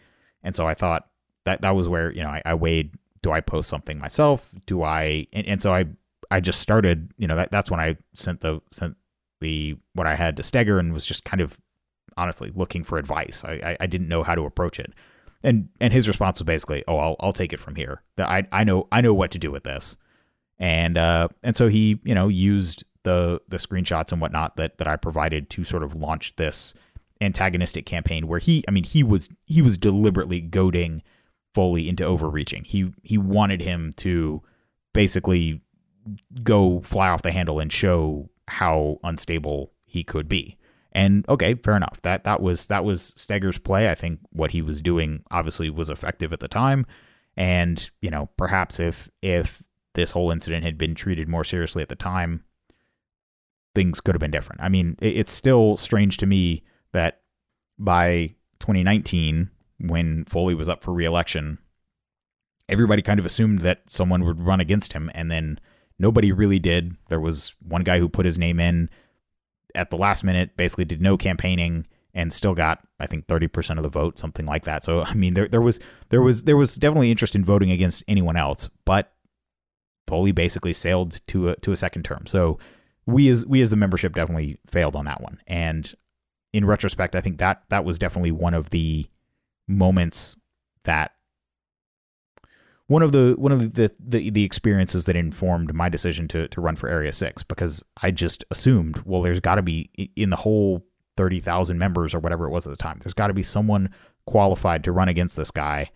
And 0.44 0.54
so 0.54 0.68
I 0.68 0.74
thought 0.74 1.08
that 1.46 1.62
that 1.62 1.74
was 1.74 1.88
where 1.88 2.12
you 2.12 2.22
know 2.22 2.30
I, 2.30 2.42
I 2.44 2.54
weighed 2.54 2.94
do 3.22 3.32
I 3.32 3.40
post 3.40 3.68
something 3.68 3.98
myself? 3.98 4.54
Do 4.66 4.84
I 4.84 5.26
and, 5.32 5.48
and 5.48 5.60
so 5.60 5.74
I 5.74 5.86
I 6.30 6.40
just 6.40 6.60
started, 6.60 7.12
you 7.16 7.26
know, 7.26 7.36
that, 7.36 7.50
that's 7.50 7.70
when 7.70 7.80
I 7.80 7.96
sent 8.14 8.40
the 8.40 8.60
sent 8.72 8.96
the 9.40 9.76
what 9.94 10.06
I 10.06 10.14
had 10.14 10.36
to 10.36 10.42
Stoeger 10.42 10.78
and 10.78 10.92
was 10.92 11.04
just 11.04 11.24
kind 11.24 11.40
of 11.40 11.58
honestly 12.16 12.52
looking 12.54 12.84
for 12.84 12.98
advice. 12.98 13.42
I, 13.44 13.52
I, 13.52 13.76
I 13.80 13.86
didn't 13.86 14.08
know 14.08 14.22
how 14.22 14.34
to 14.34 14.44
approach 14.44 14.78
it. 14.78 14.92
And 15.42 15.70
and 15.80 15.92
his 15.92 16.06
response 16.06 16.38
was 16.38 16.44
basically, 16.44 16.84
"Oh, 16.86 16.98
I'll 16.98 17.16
I'll 17.20 17.32
take 17.32 17.52
it 17.52 17.60
from 17.60 17.76
here. 17.76 18.02
That 18.16 18.28
I 18.28 18.46
I 18.52 18.64
know 18.64 18.88
I 18.92 19.00
know 19.00 19.14
what 19.14 19.30
to 19.32 19.38
do 19.38 19.50
with 19.50 19.64
this." 19.64 19.96
And 20.58 20.98
uh 20.98 21.28
and 21.42 21.56
so 21.56 21.68
he, 21.68 21.98
you 22.04 22.14
know, 22.14 22.28
used 22.28 22.84
the 23.04 23.40
the 23.48 23.56
screenshots 23.56 24.12
and 24.12 24.20
whatnot 24.20 24.56
that 24.56 24.78
that 24.78 24.86
I 24.86 24.96
provided 24.96 25.48
to 25.50 25.64
sort 25.64 25.82
of 25.82 25.96
launch 25.96 26.36
this 26.36 26.74
antagonistic 27.22 27.86
campaign 27.86 28.26
where 28.26 28.38
he 28.38 28.64
I 28.68 28.70
mean 28.70 28.84
he 28.84 29.02
was 29.02 29.30
he 29.46 29.62
was 29.62 29.78
deliberately 29.78 30.40
goading 30.40 31.02
Foley 31.54 31.88
into 31.88 32.04
overreaching. 32.04 32.64
He 32.64 32.92
he 33.02 33.18
wanted 33.18 33.60
him 33.60 33.92
to 33.96 34.42
basically 34.92 35.62
go 36.42 36.80
fly 36.82 37.08
off 37.08 37.22
the 37.22 37.32
handle 37.32 37.60
and 37.60 37.72
show 37.72 38.30
how 38.48 38.98
unstable 39.04 39.72
he 39.86 40.02
could 40.04 40.28
be. 40.28 40.56
And 40.92 41.28
okay, 41.28 41.54
fair 41.54 41.76
enough. 41.76 42.00
That 42.02 42.24
that 42.24 42.42
was 42.42 42.66
that 42.66 42.84
was 42.84 43.14
Stoeger's 43.16 43.58
play. 43.58 43.90
I 43.90 43.94
think 43.94 44.20
what 44.30 44.50
he 44.50 44.62
was 44.62 44.80
doing 44.80 45.22
obviously 45.30 45.70
was 45.70 45.90
effective 45.90 46.32
at 46.32 46.40
the 46.40 46.48
time. 46.48 46.86
And, 47.36 47.90
you 48.00 48.10
know, 48.10 48.28
perhaps 48.36 48.80
if 48.80 49.08
if 49.22 49.62
this 49.94 50.12
whole 50.12 50.30
incident 50.30 50.64
had 50.64 50.78
been 50.78 50.94
treated 50.94 51.28
more 51.28 51.44
seriously 51.44 51.82
at 51.82 51.88
the 51.88 51.96
time, 51.96 52.44
things 53.74 54.00
could 54.00 54.14
have 54.14 54.20
been 54.20 54.30
different. 54.30 54.60
I 54.62 54.68
mean, 54.68 54.96
it's 55.00 55.32
still 55.32 55.76
strange 55.76 56.16
to 56.18 56.26
me 56.26 56.64
that 56.92 57.20
by 57.78 58.34
2019, 58.58 59.50
when 59.78 60.24
Foley 60.24 60.54
was 60.54 60.68
up 60.68 60.82
for 60.82 60.92
reelection, 60.92 61.58
everybody 62.68 63.02
kind 63.02 63.18
of 63.20 63.26
assumed 63.26 63.60
that 63.60 63.82
someone 63.88 64.24
would 64.24 64.40
run 64.40 64.60
against 64.60 64.92
him, 64.92 65.10
and 65.14 65.30
then 65.30 65.58
Nobody 66.00 66.32
really 66.32 66.58
did. 66.58 66.96
There 67.10 67.20
was 67.20 67.54
one 67.66 67.82
guy 67.82 67.98
who 67.98 68.08
put 68.08 68.24
his 68.24 68.38
name 68.38 68.58
in 68.58 68.88
at 69.74 69.90
the 69.90 69.96
last 69.96 70.24
minute, 70.24 70.56
basically 70.56 70.86
did 70.86 71.00
no 71.02 71.16
campaigning 71.16 71.86
and 72.14 72.32
still 72.32 72.54
got 72.54 72.80
I 72.98 73.06
think 73.06 73.26
30% 73.26 73.76
of 73.76 73.82
the 73.82 73.88
vote, 73.88 74.18
something 74.18 74.46
like 74.46 74.64
that. 74.64 74.82
So 74.82 75.02
I 75.02 75.14
mean 75.14 75.34
there 75.34 75.46
there 75.46 75.60
was 75.60 75.78
there 76.08 76.22
was 76.22 76.44
there 76.44 76.56
was 76.56 76.74
definitely 76.76 77.10
interest 77.10 77.34
in 77.36 77.44
voting 77.44 77.70
against 77.70 78.02
anyone 78.08 78.36
else, 78.36 78.68
but 78.84 79.12
Foley 80.08 80.32
basically 80.32 80.72
sailed 80.72 81.20
to 81.28 81.50
a 81.50 81.56
to 81.56 81.70
a 81.70 81.76
second 81.76 82.04
term. 82.04 82.26
So 82.26 82.58
we 83.06 83.28
as 83.28 83.44
we 83.44 83.60
as 83.60 83.70
the 83.70 83.76
membership 83.76 84.14
definitely 84.14 84.58
failed 84.66 84.96
on 84.96 85.04
that 85.04 85.20
one. 85.20 85.38
And 85.46 85.94
in 86.52 86.64
retrospect, 86.64 87.14
I 87.14 87.20
think 87.20 87.38
that 87.38 87.62
that 87.68 87.84
was 87.84 87.98
definitely 87.98 88.32
one 88.32 88.54
of 88.54 88.70
the 88.70 89.06
moments 89.68 90.36
that 90.84 91.12
one 92.90 93.02
of 93.04 93.12
the 93.12 93.34
one 93.38 93.52
of 93.52 93.74
the, 93.74 93.92
the 94.00 94.30
the 94.30 94.42
experiences 94.42 95.04
that 95.04 95.14
informed 95.14 95.72
my 95.72 95.88
decision 95.88 96.26
to 96.26 96.48
to 96.48 96.60
run 96.60 96.74
for 96.74 96.88
Area 96.88 97.12
Six 97.12 97.44
because 97.44 97.84
I 98.02 98.10
just 98.10 98.44
assumed, 98.50 99.00
well, 99.04 99.22
there's 99.22 99.38
got 99.38 99.54
to 99.54 99.62
be 99.62 99.88
in 100.16 100.30
the 100.30 100.36
whole 100.36 100.84
thirty 101.16 101.38
thousand 101.38 101.78
members 101.78 102.14
or 102.14 102.18
whatever 102.18 102.46
it 102.46 102.50
was 102.50 102.66
at 102.66 102.70
the 102.70 102.76
time, 102.76 102.98
there's 103.00 103.14
got 103.14 103.28
to 103.28 103.32
be 103.32 103.44
someone 103.44 103.90
qualified 104.26 104.82
to 104.82 104.92
run 104.92 105.08
against 105.08 105.36
this 105.36 105.52
guy 105.52 105.88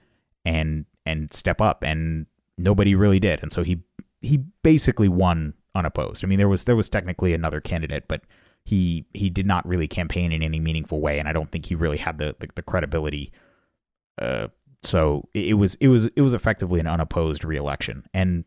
and 0.44 0.86
and 1.04 1.32
step 1.32 1.60
up, 1.60 1.82
and 1.82 2.26
nobody 2.58 2.94
really 2.94 3.18
did, 3.18 3.42
and 3.42 3.52
so 3.52 3.64
he 3.64 3.82
he 4.20 4.36
basically 4.62 5.08
won 5.08 5.54
unopposed. 5.74 6.22
I 6.22 6.28
mean, 6.28 6.38
there 6.38 6.48
was 6.48 6.62
there 6.62 6.76
was 6.76 6.88
technically 6.88 7.34
another 7.34 7.60
candidate, 7.60 8.04
but 8.06 8.20
he 8.64 9.04
he 9.14 9.30
did 9.30 9.46
not 9.46 9.66
really 9.66 9.88
campaign 9.88 10.30
in 10.30 10.44
any 10.44 10.60
meaningful 10.60 11.00
way, 11.00 11.18
and 11.18 11.28
I 11.28 11.32
don't 11.32 11.50
think 11.50 11.66
he 11.66 11.74
really 11.74 11.98
had 11.98 12.18
the 12.18 12.36
the, 12.38 12.50
the 12.54 12.62
credibility. 12.62 13.32
Uh, 14.16 14.46
so 14.84 15.28
it, 15.34 15.54
was 15.54 15.76
it 15.76 15.88
was 15.88 16.06
it 16.16 16.20
was 16.20 16.34
effectively 16.34 16.80
an 16.80 16.86
unopposed 16.86 17.44
reelection, 17.44 18.04
and 18.12 18.44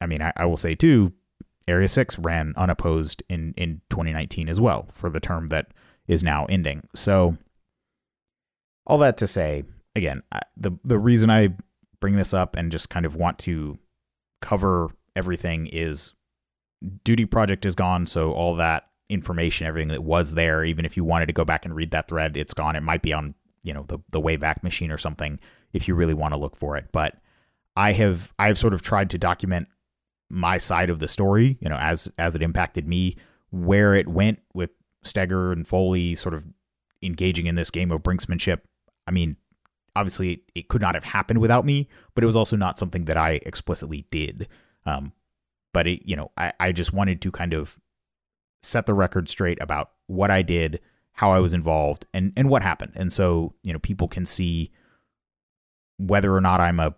I 0.00 0.06
mean, 0.06 0.22
I, 0.22 0.32
I 0.36 0.44
will 0.46 0.56
say 0.56 0.74
too, 0.74 1.12
Area 1.66 1.88
Six 1.88 2.18
ran 2.18 2.54
unopposed 2.56 3.22
in 3.28 3.54
in 3.56 3.80
2019 3.90 4.48
as 4.48 4.60
well 4.60 4.88
for 4.94 5.10
the 5.10 5.20
term 5.20 5.48
that 5.48 5.68
is 6.06 6.22
now 6.22 6.46
ending. 6.46 6.86
So 6.94 7.36
all 8.86 8.98
that 8.98 9.16
to 9.18 9.26
say, 9.26 9.64
again, 9.96 10.22
the 10.56 10.72
the 10.84 10.98
reason 10.98 11.30
I 11.30 11.54
bring 12.00 12.16
this 12.16 12.34
up 12.34 12.56
and 12.56 12.70
just 12.70 12.90
kind 12.90 13.06
of 13.06 13.16
want 13.16 13.38
to 13.40 13.78
cover 14.42 14.90
everything 15.16 15.66
is 15.66 16.14
Doodie 17.04 17.30
Project 17.30 17.64
is 17.64 17.74
gone, 17.74 18.06
so 18.06 18.32
all 18.32 18.56
that 18.56 18.84
information, 19.08 19.66
everything 19.66 19.88
that 19.88 20.04
was 20.04 20.34
there, 20.34 20.64
even 20.64 20.84
if 20.84 20.96
you 20.96 21.04
wanted 21.04 21.26
to 21.26 21.32
go 21.32 21.44
back 21.44 21.64
and 21.64 21.74
read 21.74 21.90
that 21.92 22.08
thread, 22.08 22.36
it's 22.36 22.54
gone. 22.54 22.76
It 22.76 22.82
might 22.82 23.02
be 23.02 23.12
on 23.12 23.34
you 23.62 23.72
know 23.72 23.84
the 23.88 23.98
the 24.10 24.20
Wayback 24.20 24.62
Machine 24.62 24.90
or 24.90 24.98
something 24.98 25.40
if 25.74 25.86
you 25.86 25.94
really 25.94 26.14
want 26.14 26.32
to 26.32 26.38
look 26.38 26.56
for 26.56 26.76
it. 26.76 26.86
But 26.92 27.16
I 27.76 27.92
have 27.92 28.32
I 28.38 28.46
have 28.46 28.58
sort 28.58 28.72
of 28.72 28.80
tried 28.80 29.10
to 29.10 29.18
document 29.18 29.68
my 30.30 30.56
side 30.58 30.88
of 30.88 31.00
the 31.00 31.08
story, 31.08 31.58
you 31.60 31.68
know, 31.68 31.76
as 31.76 32.10
as 32.18 32.34
it 32.34 32.42
impacted 32.42 32.88
me, 32.88 33.16
where 33.50 33.94
it 33.94 34.08
went 34.08 34.40
with 34.54 34.70
Stoeger 35.04 35.52
and 35.52 35.68
Foley 35.68 36.14
sort 36.14 36.34
of 36.34 36.46
engaging 37.02 37.46
in 37.46 37.56
this 37.56 37.70
game 37.70 37.90
of 37.90 38.02
brinksmanship. 38.02 38.60
I 39.06 39.10
mean, 39.10 39.36
obviously 39.94 40.32
it, 40.32 40.40
it 40.54 40.68
could 40.68 40.80
not 40.80 40.94
have 40.94 41.04
happened 41.04 41.40
without 41.40 41.66
me, 41.66 41.88
but 42.14 42.24
it 42.24 42.26
was 42.26 42.36
also 42.36 42.56
not 42.56 42.78
something 42.78 43.04
that 43.04 43.16
I 43.16 43.40
explicitly 43.44 44.06
did. 44.10 44.48
Um, 44.86 45.12
but 45.72 45.86
it, 45.86 46.06
you 46.08 46.16
know, 46.16 46.30
I, 46.36 46.52
I 46.58 46.72
just 46.72 46.92
wanted 46.92 47.20
to 47.22 47.30
kind 47.30 47.52
of 47.52 47.78
set 48.62 48.86
the 48.86 48.94
record 48.94 49.28
straight 49.28 49.58
about 49.60 49.90
what 50.06 50.30
I 50.30 50.42
did, 50.42 50.80
how 51.12 51.32
I 51.32 51.40
was 51.40 51.52
involved, 51.52 52.06
and 52.14 52.32
and 52.36 52.48
what 52.48 52.62
happened. 52.62 52.92
And 52.94 53.12
so, 53.12 53.54
you 53.62 53.72
know, 53.72 53.78
people 53.78 54.08
can 54.08 54.24
see 54.24 54.70
whether 55.98 56.34
or 56.34 56.40
not 56.40 56.60
I'm 56.60 56.80
a 56.80 56.94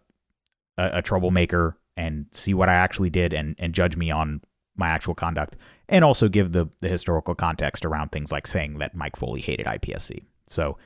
a, 0.79 0.99
a 0.99 1.03
troublemaker 1.03 1.79
and 1.97 2.27
see 2.31 2.55
what 2.55 2.69
I 2.69 2.75
actually 2.75 3.11
did 3.11 3.33
and 3.33 3.55
and 3.59 3.75
judge 3.75 3.97
me 3.97 4.11
on 4.11 4.41
my 4.77 4.89
actual 4.89 5.15
conduct 5.15 5.57
and 5.89 6.05
also 6.05 6.29
give 6.29 6.53
the 6.53 6.67
the 6.81 6.89
historical 6.89 7.35
context 7.35 7.85
around 7.85 8.11
things 8.11 8.33
like 8.33 8.47
saying 8.47 8.79
that 8.79 8.95
Mike 8.95 9.17
Foley 9.17 9.41
hated 9.41 9.67
IPSC. 9.67 10.25
So 10.47 10.79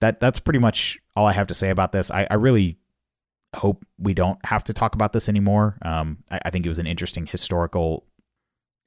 that 0.00 0.20
that's 0.20 0.38
pretty 0.38 0.58
much 0.58 0.98
all 1.16 1.26
I 1.26 1.32
have 1.32 1.46
to 1.48 1.54
say 1.54 1.70
about 1.70 1.92
this. 1.92 2.10
I, 2.10 2.26
I 2.30 2.34
really 2.34 2.78
hope 3.56 3.84
we 3.98 4.14
don't 4.14 4.44
have 4.44 4.64
to 4.64 4.72
talk 4.72 4.94
about 4.94 5.12
this 5.12 5.28
anymore. 5.28 5.78
Um, 5.82 6.18
I, 6.30 6.40
I 6.46 6.50
think 6.50 6.66
it 6.66 6.68
was 6.68 6.78
an 6.78 6.86
interesting 6.86 7.26
historical 7.26 8.04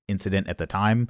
incident 0.07 0.47
at 0.47 0.57
the 0.57 0.67
time. 0.67 1.09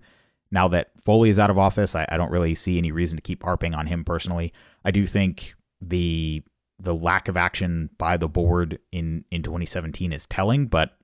Now 0.51 0.67
that 0.69 0.91
Foley 1.05 1.29
is 1.29 1.39
out 1.39 1.49
of 1.49 1.57
office, 1.57 1.95
I, 1.95 2.05
I 2.09 2.17
don't 2.17 2.31
really 2.31 2.55
see 2.55 2.77
any 2.77 2.91
reason 2.91 3.17
to 3.17 3.21
keep 3.21 3.43
harping 3.43 3.73
on 3.73 3.87
him 3.87 4.03
personally. 4.03 4.53
I 4.83 4.91
do 4.91 5.05
think 5.05 5.55
the 5.81 6.43
the 6.81 6.95
lack 6.95 7.27
of 7.27 7.37
action 7.37 7.89
by 7.97 8.17
the 8.17 8.27
board 8.27 8.79
in 8.91 9.23
in 9.31 9.43
2017 9.43 10.11
is 10.11 10.25
telling, 10.25 10.67
but 10.67 10.97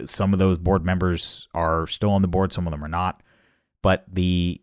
uh, 0.00 0.06
some 0.06 0.32
of 0.32 0.38
those 0.38 0.58
board 0.58 0.84
members 0.84 1.48
are 1.54 1.86
still 1.86 2.10
on 2.10 2.22
the 2.22 2.28
board, 2.28 2.52
some 2.52 2.66
of 2.66 2.70
them 2.72 2.84
are 2.84 2.88
not. 2.88 3.22
But 3.82 4.04
the 4.12 4.60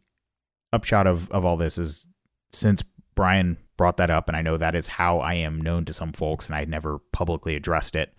upshot 0.74 1.08
of 1.08 1.32
of 1.32 1.45
all 1.45 1.58
this 1.58 1.78
is 1.78 2.08
since 2.52 2.84
Brian 3.15 3.58
brought 3.78 3.98
that 3.98 4.10
up, 4.10 4.28
and 4.28 4.38
I 4.38 4.41
know 4.41 4.58
that 4.58 4.76
is 4.76 4.88
how 4.88 5.19
I 5.19 5.36
am 5.36 5.62
known 5.62 5.86
to 5.86 5.93
some 5.93 6.13
folks, 6.13 6.48
and 6.48 6.56
I 6.56 6.65
never 6.65 7.00
publicly 7.12 7.56
addressed 7.56 7.95
it. 7.95 8.13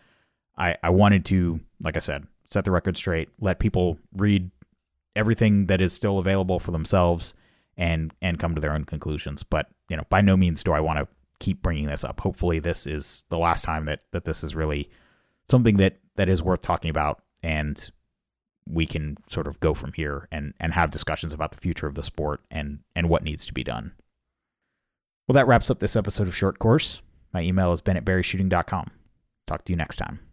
I, 0.58 0.76
I 0.82 0.90
wanted 0.90 1.24
to, 1.26 1.60
like 1.80 1.96
I 1.96 2.00
said, 2.00 2.26
set 2.46 2.64
the 2.64 2.70
record 2.70 2.96
straight, 2.96 3.28
let 3.40 3.58
people 3.58 3.98
read 4.16 4.50
everything 5.14 5.66
that 5.66 5.80
is 5.80 5.92
still 5.92 6.18
available 6.18 6.58
for 6.58 6.70
themselves 6.70 7.34
and 7.76 8.12
and 8.22 8.38
come 8.38 8.54
to 8.54 8.60
their 8.60 8.72
own 8.72 8.84
conclusions. 8.84 9.42
But 9.42 9.68
you 9.88 9.96
know, 9.96 10.04
by 10.08 10.20
no 10.20 10.36
means 10.36 10.62
do 10.62 10.72
I 10.72 10.80
want 10.80 10.98
to 10.98 11.08
keep 11.38 11.62
bringing 11.62 11.86
this 11.86 12.04
up. 12.04 12.20
Hopefully, 12.20 12.58
this 12.58 12.86
is 12.86 13.24
the 13.28 13.38
last 13.38 13.64
time 13.64 13.86
that 13.86 14.00
that 14.12 14.24
this 14.24 14.42
is 14.42 14.54
really 14.54 14.88
something 15.48 15.76
that 15.76 15.98
that 16.16 16.28
is 16.28 16.42
worth 16.42 16.62
talking 16.62 16.90
about, 16.90 17.22
and 17.42 17.90
we 18.68 18.86
can 18.86 19.16
sort 19.28 19.46
of 19.46 19.60
go 19.60 19.74
from 19.74 19.92
here 19.92 20.28
and 20.32 20.54
and 20.58 20.72
have 20.72 20.90
discussions 20.90 21.32
about 21.32 21.52
the 21.52 21.58
future 21.58 21.86
of 21.86 21.94
the 21.94 22.02
sport 22.02 22.40
and 22.50 22.80
and 22.94 23.08
what 23.08 23.22
needs 23.22 23.46
to 23.46 23.52
be 23.52 23.64
done. 23.64 23.92
Well, 25.26 25.34
that 25.34 25.46
wraps 25.46 25.70
up 25.70 25.78
this 25.78 25.96
episode 25.96 26.28
of 26.28 26.36
Short 26.36 26.58
Course. 26.58 27.02
My 27.32 27.42
email 27.42 27.72
is 27.72 27.80
ben 27.80 27.96
at 27.96 28.04
berryshooting.com. 28.04 28.90
Talk 29.46 29.64
to 29.64 29.72
you 29.72 29.76
next 29.76 29.96
time. 29.96 30.25